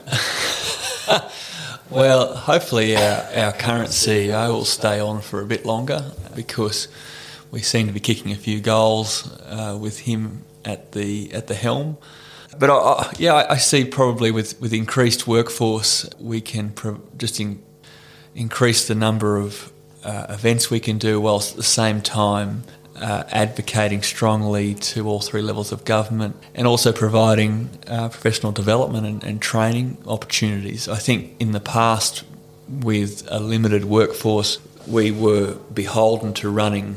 well, 1.91 2.35
hopefully, 2.35 2.97
our, 2.97 3.29
our 3.35 3.53
current 3.53 3.91
CEO 3.91 4.49
will 4.49 4.65
stay 4.65 4.99
on 4.99 5.21
for 5.21 5.43
a 5.43 5.47
bit 5.47 5.67
longer 5.67 6.13
because 6.35 6.89
we 7.51 7.61
seem 7.61 7.87
to 7.87 7.93
be 7.93 8.01
kicking 8.01 8.33
a 8.33 8.37
few 8.37 8.61
goals 8.61 9.31
uh, 9.43 9.77
with 9.81 10.01
him 10.01 10.45
at 10.65 10.93
the 10.93 11.33
at 11.33 11.47
the 11.47 11.55
helm. 11.55 11.97
But 12.59 12.71
I, 12.71 12.75
I, 12.75 13.13
yeah, 13.19 13.47
I, 13.51 13.57
see 13.59 13.85
probably 13.85 14.31
with, 14.31 14.59
with 14.61 14.73
increased 14.73 15.27
workforce, 15.27 16.09
we 16.19 16.41
can 16.41 16.71
pro- 16.71 17.03
just 17.19 17.39
in, 17.39 17.63
increase 18.35 18.89
the 18.89 18.95
number 18.95 19.37
of 19.37 19.71
uh, 20.05 20.27
events 20.31 20.71
we 20.71 20.81
can 20.81 20.97
do, 20.97 21.21
whilst 21.21 21.51
at 21.51 21.57
the 21.57 21.63
same 21.63 22.01
time 22.01 22.63
uh, 23.01 23.25
advocating 23.29 24.03
strongly 24.03 24.75
to 24.75 25.07
all 25.07 25.21
three 25.21 25.43
levels 25.43 25.73
of 25.73 25.85
government 25.85 26.37
and 26.55 26.67
also 26.67 26.93
providing 26.93 27.69
uh, 27.89 28.09
professional 28.09 28.53
development 28.53 29.07
and, 29.07 29.25
and, 29.25 29.43
training 29.43 29.99
opportunities. 30.07 30.89
I 30.89 30.97
think 30.97 31.35
in 31.39 31.53
the 31.53 31.61
past, 31.61 32.25
with 32.69 33.27
a 33.31 33.39
limited 33.39 33.85
workforce, 33.85 34.59
we 34.87 35.11
were 35.11 35.55
beholden 35.75 36.33
to 36.35 36.49
running, 36.49 36.97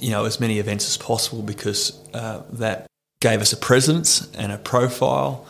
you 0.00 0.10
know, 0.10 0.24
as 0.24 0.40
many 0.40 0.58
events 0.58 0.88
as 0.88 0.96
possible 0.96 1.42
because 1.42 1.98
uh, 2.14 2.42
that 2.52 2.86
gave 3.20 3.40
us 3.40 3.52
a 3.52 3.56
presence 3.56 4.30
and 4.34 4.50
a 4.50 4.58
profile, 4.58 5.46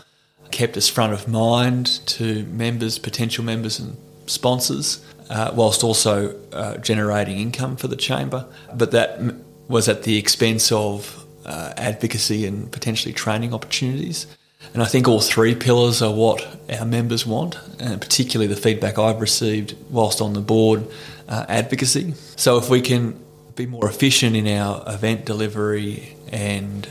kept 0.50 0.76
us 0.76 0.88
front 0.88 1.12
of 1.12 1.28
mind 1.28 1.86
to 2.06 2.44
members, 2.46 2.98
potential 2.98 3.44
members, 3.44 3.78
and 3.78 3.96
sponsors. 4.26 5.04
Uh, 5.30 5.48
whilst 5.54 5.84
also 5.84 6.34
uh, 6.52 6.76
generating 6.78 7.38
income 7.38 7.76
for 7.76 7.86
the 7.86 7.94
chamber, 7.94 8.44
but 8.74 8.90
that 8.90 9.20
was 9.68 9.88
at 9.88 10.02
the 10.02 10.16
expense 10.16 10.72
of 10.72 11.24
uh, 11.46 11.72
advocacy 11.76 12.46
and 12.46 12.72
potentially 12.72 13.14
training 13.14 13.54
opportunities. 13.54 14.26
And 14.74 14.82
I 14.82 14.86
think 14.86 15.08
all 15.08 15.20
three 15.20 15.54
pillars 15.54 16.02
are 16.02 16.12
what 16.12 16.44
our 16.68 16.84
members 16.84 17.24
want, 17.24 17.56
and 17.78 18.00
particularly 18.00 18.52
the 18.52 18.60
feedback 18.60 18.98
I've 18.98 19.20
received 19.20 19.76
whilst 19.88 20.20
on 20.20 20.32
the 20.32 20.40
board 20.40 20.84
uh, 21.28 21.46
advocacy. 21.48 22.14
So 22.36 22.58
if 22.58 22.68
we 22.68 22.80
can 22.80 23.18
be 23.54 23.66
more 23.66 23.88
efficient 23.88 24.36
in 24.36 24.46
our 24.46 24.82
event 24.86 25.24
delivery 25.24 26.16
and 26.32 26.88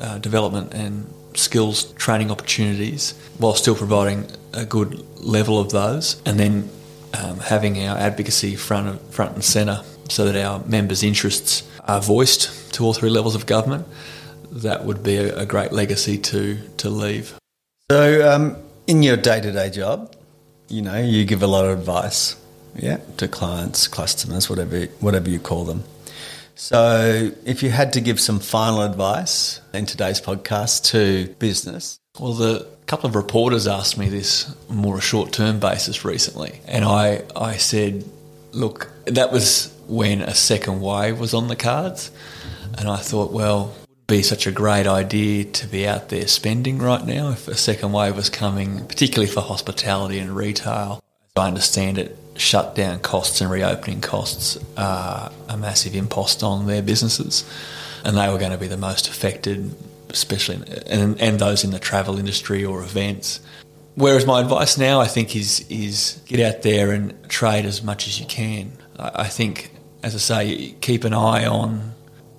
uh, 0.00 0.18
development 0.18 0.74
and 0.74 1.06
skills 1.34 1.92
training 1.94 2.30
opportunities 2.30 3.14
while 3.38 3.54
still 3.54 3.74
providing 3.74 4.26
a 4.52 4.64
good 4.64 5.04
level 5.18 5.58
of 5.58 5.70
those, 5.70 6.20
and 6.26 6.38
then 6.38 6.68
um, 7.14 7.38
having 7.40 7.84
our 7.86 7.96
advocacy 7.96 8.56
front, 8.56 9.00
front 9.12 9.34
and 9.34 9.44
centre 9.44 9.82
so 10.08 10.30
that 10.30 10.44
our 10.44 10.64
members' 10.66 11.02
interests 11.02 11.62
are 11.86 12.00
voiced 12.00 12.72
to 12.74 12.84
all 12.84 12.92
three 12.92 13.10
levels 13.10 13.34
of 13.34 13.46
government, 13.46 13.86
that 14.50 14.84
would 14.84 15.02
be 15.02 15.16
a, 15.16 15.38
a 15.38 15.46
great 15.46 15.72
legacy 15.72 16.18
to, 16.18 16.58
to 16.76 16.90
leave. 16.90 17.34
So, 17.90 18.32
um, 18.32 18.56
in 18.86 19.02
your 19.02 19.16
day 19.16 19.40
to 19.40 19.52
day 19.52 19.70
job, 19.70 20.14
you 20.68 20.82
know, 20.82 20.98
you 20.98 21.24
give 21.24 21.42
a 21.42 21.46
lot 21.46 21.64
of 21.64 21.78
advice, 21.78 22.36
yeah, 22.76 22.98
to 23.16 23.28
clients, 23.28 23.88
customers, 23.88 24.48
whatever, 24.48 24.86
whatever 25.00 25.28
you 25.28 25.38
call 25.38 25.64
them. 25.64 25.84
So, 26.56 27.32
if 27.44 27.62
you 27.62 27.70
had 27.70 27.92
to 27.94 28.00
give 28.00 28.20
some 28.20 28.38
final 28.38 28.82
advice 28.82 29.60
in 29.72 29.86
today's 29.86 30.20
podcast 30.20 30.84
to 30.90 31.32
business, 31.38 31.98
well, 32.18 32.32
the 32.32 32.66
couple 32.86 33.08
of 33.08 33.16
reporters 33.16 33.66
asked 33.66 33.98
me 33.98 34.08
this 34.08 34.54
more 34.68 34.98
a 34.98 35.00
short 35.00 35.32
term 35.32 35.58
basis 35.58 36.04
recently, 36.04 36.60
and 36.66 36.84
I 36.84 37.22
I 37.34 37.56
said, 37.56 38.04
look, 38.52 38.90
that 39.06 39.32
was 39.32 39.74
when 39.86 40.22
a 40.22 40.34
second 40.34 40.80
wave 40.80 41.18
was 41.18 41.34
on 41.34 41.48
the 41.48 41.56
cards. 41.56 42.10
And 42.76 42.88
I 42.88 42.96
thought, 42.96 43.32
well, 43.32 43.72
be 44.06 44.22
such 44.22 44.46
a 44.46 44.52
great 44.52 44.86
idea 44.86 45.44
to 45.44 45.66
be 45.66 45.86
out 45.86 46.08
there 46.08 46.26
spending 46.26 46.78
right 46.78 47.04
now 47.04 47.30
if 47.30 47.48
a 47.48 47.56
second 47.56 47.92
wave 47.92 48.16
was 48.16 48.28
coming, 48.28 48.84
particularly 48.86 49.30
for 49.30 49.40
hospitality 49.40 50.18
and 50.18 50.34
retail. 50.34 51.03
I 51.36 51.48
understand 51.48 51.98
it, 51.98 52.16
shutdown 52.36 53.00
costs 53.00 53.40
and 53.40 53.50
reopening 53.50 54.00
costs 54.00 54.56
are 54.76 55.32
a 55.48 55.56
massive 55.56 55.96
impost 55.96 56.44
on 56.44 56.68
their 56.68 56.80
businesses. 56.80 57.44
And 58.04 58.16
they 58.16 58.28
were 58.28 58.38
going 58.38 58.52
to 58.52 58.58
be 58.58 58.68
the 58.68 58.76
most 58.76 59.08
affected, 59.08 59.74
especially, 60.10 60.60
and, 60.86 61.20
and 61.20 61.40
those 61.40 61.64
in 61.64 61.72
the 61.72 61.80
travel 61.80 62.20
industry 62.20 62.64
or 62.64 62.82
events. 62.82 63.40
Whereas 63.96 64.26
my 64.26 64.42
advice 64.42 64.78
now, 64.78 65.00
I 65.00 65.08
think, 65.08 65.34
is 65.34 65.66
is 65.68 66.20
get 66.26 66.38
out 66.38 66.62
there 66.62 66.92
and 66.92 67.14
trade 67.28 67.64
as 67.64 67.82
much 67.82 68.06
as 68.06 68.20
you 68.20 68.26
can. 68.26 68.70
I 68.96 69.26
think, 69.26 69.72
as 70.04 70.14
I 70.14 70.18
say, 70.18 70.74
keep 70.80 71.02
an 71.02 71.14
eye 71.14 71.46
on 71.46 71.94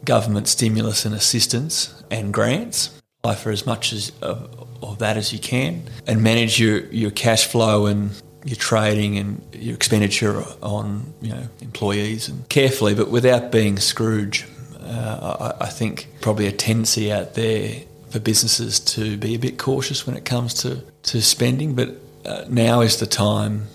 government 0.06 0.48
stimulus 0.48 1.04
and 1.04 1.14
assistance 1.14 2.02
and 2.10 2.34
grants. 2.34 3.02
Apply 3.20 3.36
for 3.36 3.52
as 3.52 3.66
much 3.66 3.92
as 3.92 4.14
of, 4.22 4.68
of 4.82 5.00
that 5.00 5.18
as 5.18 5.34
you 5.34 5.40
can, 5.40 5.84
and 6.08 6.22
manage 6.22 6.62
your, 6.62 6.86
your 6.94 7.12
cash 7.12 7.46
flow 7.46 7.88
and 7.88 8.12
your 8.46 8.56
trading 8.56 9.18
and 9.18 9.42
your 9.54 9.76
expenditure 9.76 10.44
on 10.62 11.14
you 11.22 11.32
know 11.32 11.48
employees 11.62 12.30
and 12.30 12.48
carefully, 12.50 12.96
but 12.96 13.10
without 13.10 13.52
being 13.52 13.78
Scrooge. 13.78 14.46
Uh, 14.80 15.54
I, 15.60 15.64
I, 15.64 15.68
think 15.70 16.08
probably 16.22 16.46
a 16.46 16.52
tendency 16.52 17.12
out 17.12 17.34
there 17.34 17.82
for 18.12 18.20
businesses 18.20 18.80
to 18.80 19.18
be 19.18 19.34
a 19.34 19.40
bit 19.40 19.58
cautious 19.58 20.06
when 20.06 20.16
it 20.16 20.26
comes 20.26 20.54
to, 20.62 20.84
to 21.02 21.24
spending, 21.24 21.74
but 21.74 21.96
uh, 22.24 22.46
now 22.50 22.82
is 22.82 23.00
the 23.00 23.08
time 23.08 23.66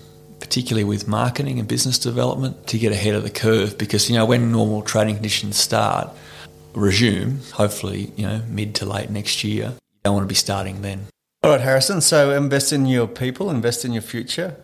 particularly 0.41 0.83
with 0.83 1.07
marketing 1.07 1.59
and 1.59 1.67
business 1.67 1.97
development, 1.97 2.67
to 2.67 2.77
get 2.77 2.91
ahead 2.91 3.13
of 3.13 3.23
the 3.23 3.29
curve 3.29 3.77
because, 3.77 4.09
you 4.09 4.15
know, 4.17 4.25
when 4.25 4.51
normal 4.51 4.81
trading 4.81 5.15
conditions 5.15 5.55
start, 5.55 6.09
resume, 6.73 7.39
hopefully, 7.53 8.11
you 8.17 8.25
know, 8.25 8.41
mid 8.49 8.75
to 8.75 8.85
late 8.85 9.09
next 9.09 9.43
year, 9.45 9.67
you 9.67 9.99
don't 10.03 10.15
want 10.15 10.23
to 10.25 10.27
be 10.27 10.35
starting 10.35 10.81
then. 10.81 11.05
All 11.43 11.49
right, 11.49 11.59
Harrison. 11.59 12.01
So 12.01 12.29
invest 12.33 12.71
in 12.71 12.85
your 12.85 13.07
people, 13.07 13.49
invest 13.49 13.83
in 13.83 13.93
your 13.93 14.03
future. 14.03 14.55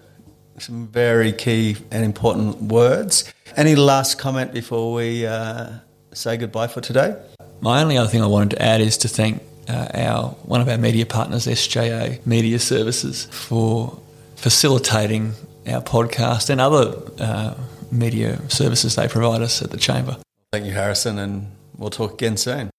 Some 0.59 0.85
very 0.85 1.33
key 1.33 1.75
and 1.89 2.05
important 2.05 2.61
words. 2.61 3.33
Any 3.55 3.75
last 3.75 4.19
comment 4.19 4.53
before 4.53 4.93
we 4.93 5.25
uh, 5.25 5.71
say 6.13 6.37
goodbye 6.37 6.67
for 6.67 6.79
today? 6.79 7.15
My 7.61 7.81
only 7.81 7.97
other 7.97 8.07
thing 8.07 8.21
I 8.21 8.27
wanted 8.27 8.51
to 8.51 8.61
add 8.61 8.79
is 8.79 8.95
to 8.99 9.07
thank 9.07 9.41
uh, 9.67 9.87
our 9.95 10.29
one 10.45 10.61
of 10.61 10.69
our 10.69 10.77
media 10.77 11.07
partners, 11.07 11.47
SJA 11.47 12.23
Media 12.27 12.59
Services, 12.59 13.25
for 13.31 13.99
facilitating 14.35 15.33
our 15.67 15.81
podcast 15.81 16.51
and 16.51 16.61
other 16.61 16.95
uh, 17.19 17.55
media 17.91 18.39
services 18.49 18.95
they 18.95 19.07
provide 19.07 19.41
us 19.41 19.63
at 19.63 19.71
the 19.71 19.77
Chamber. 19.77 20.17
Thank 20.51 20.67
you, 20.67 20.73
Harrison, 20.73 21.17
and 21.17 21.51
we'll 21.75 21.89
talk 21.89 22.13
again 22.13 22.37
soon. 22.37 22.69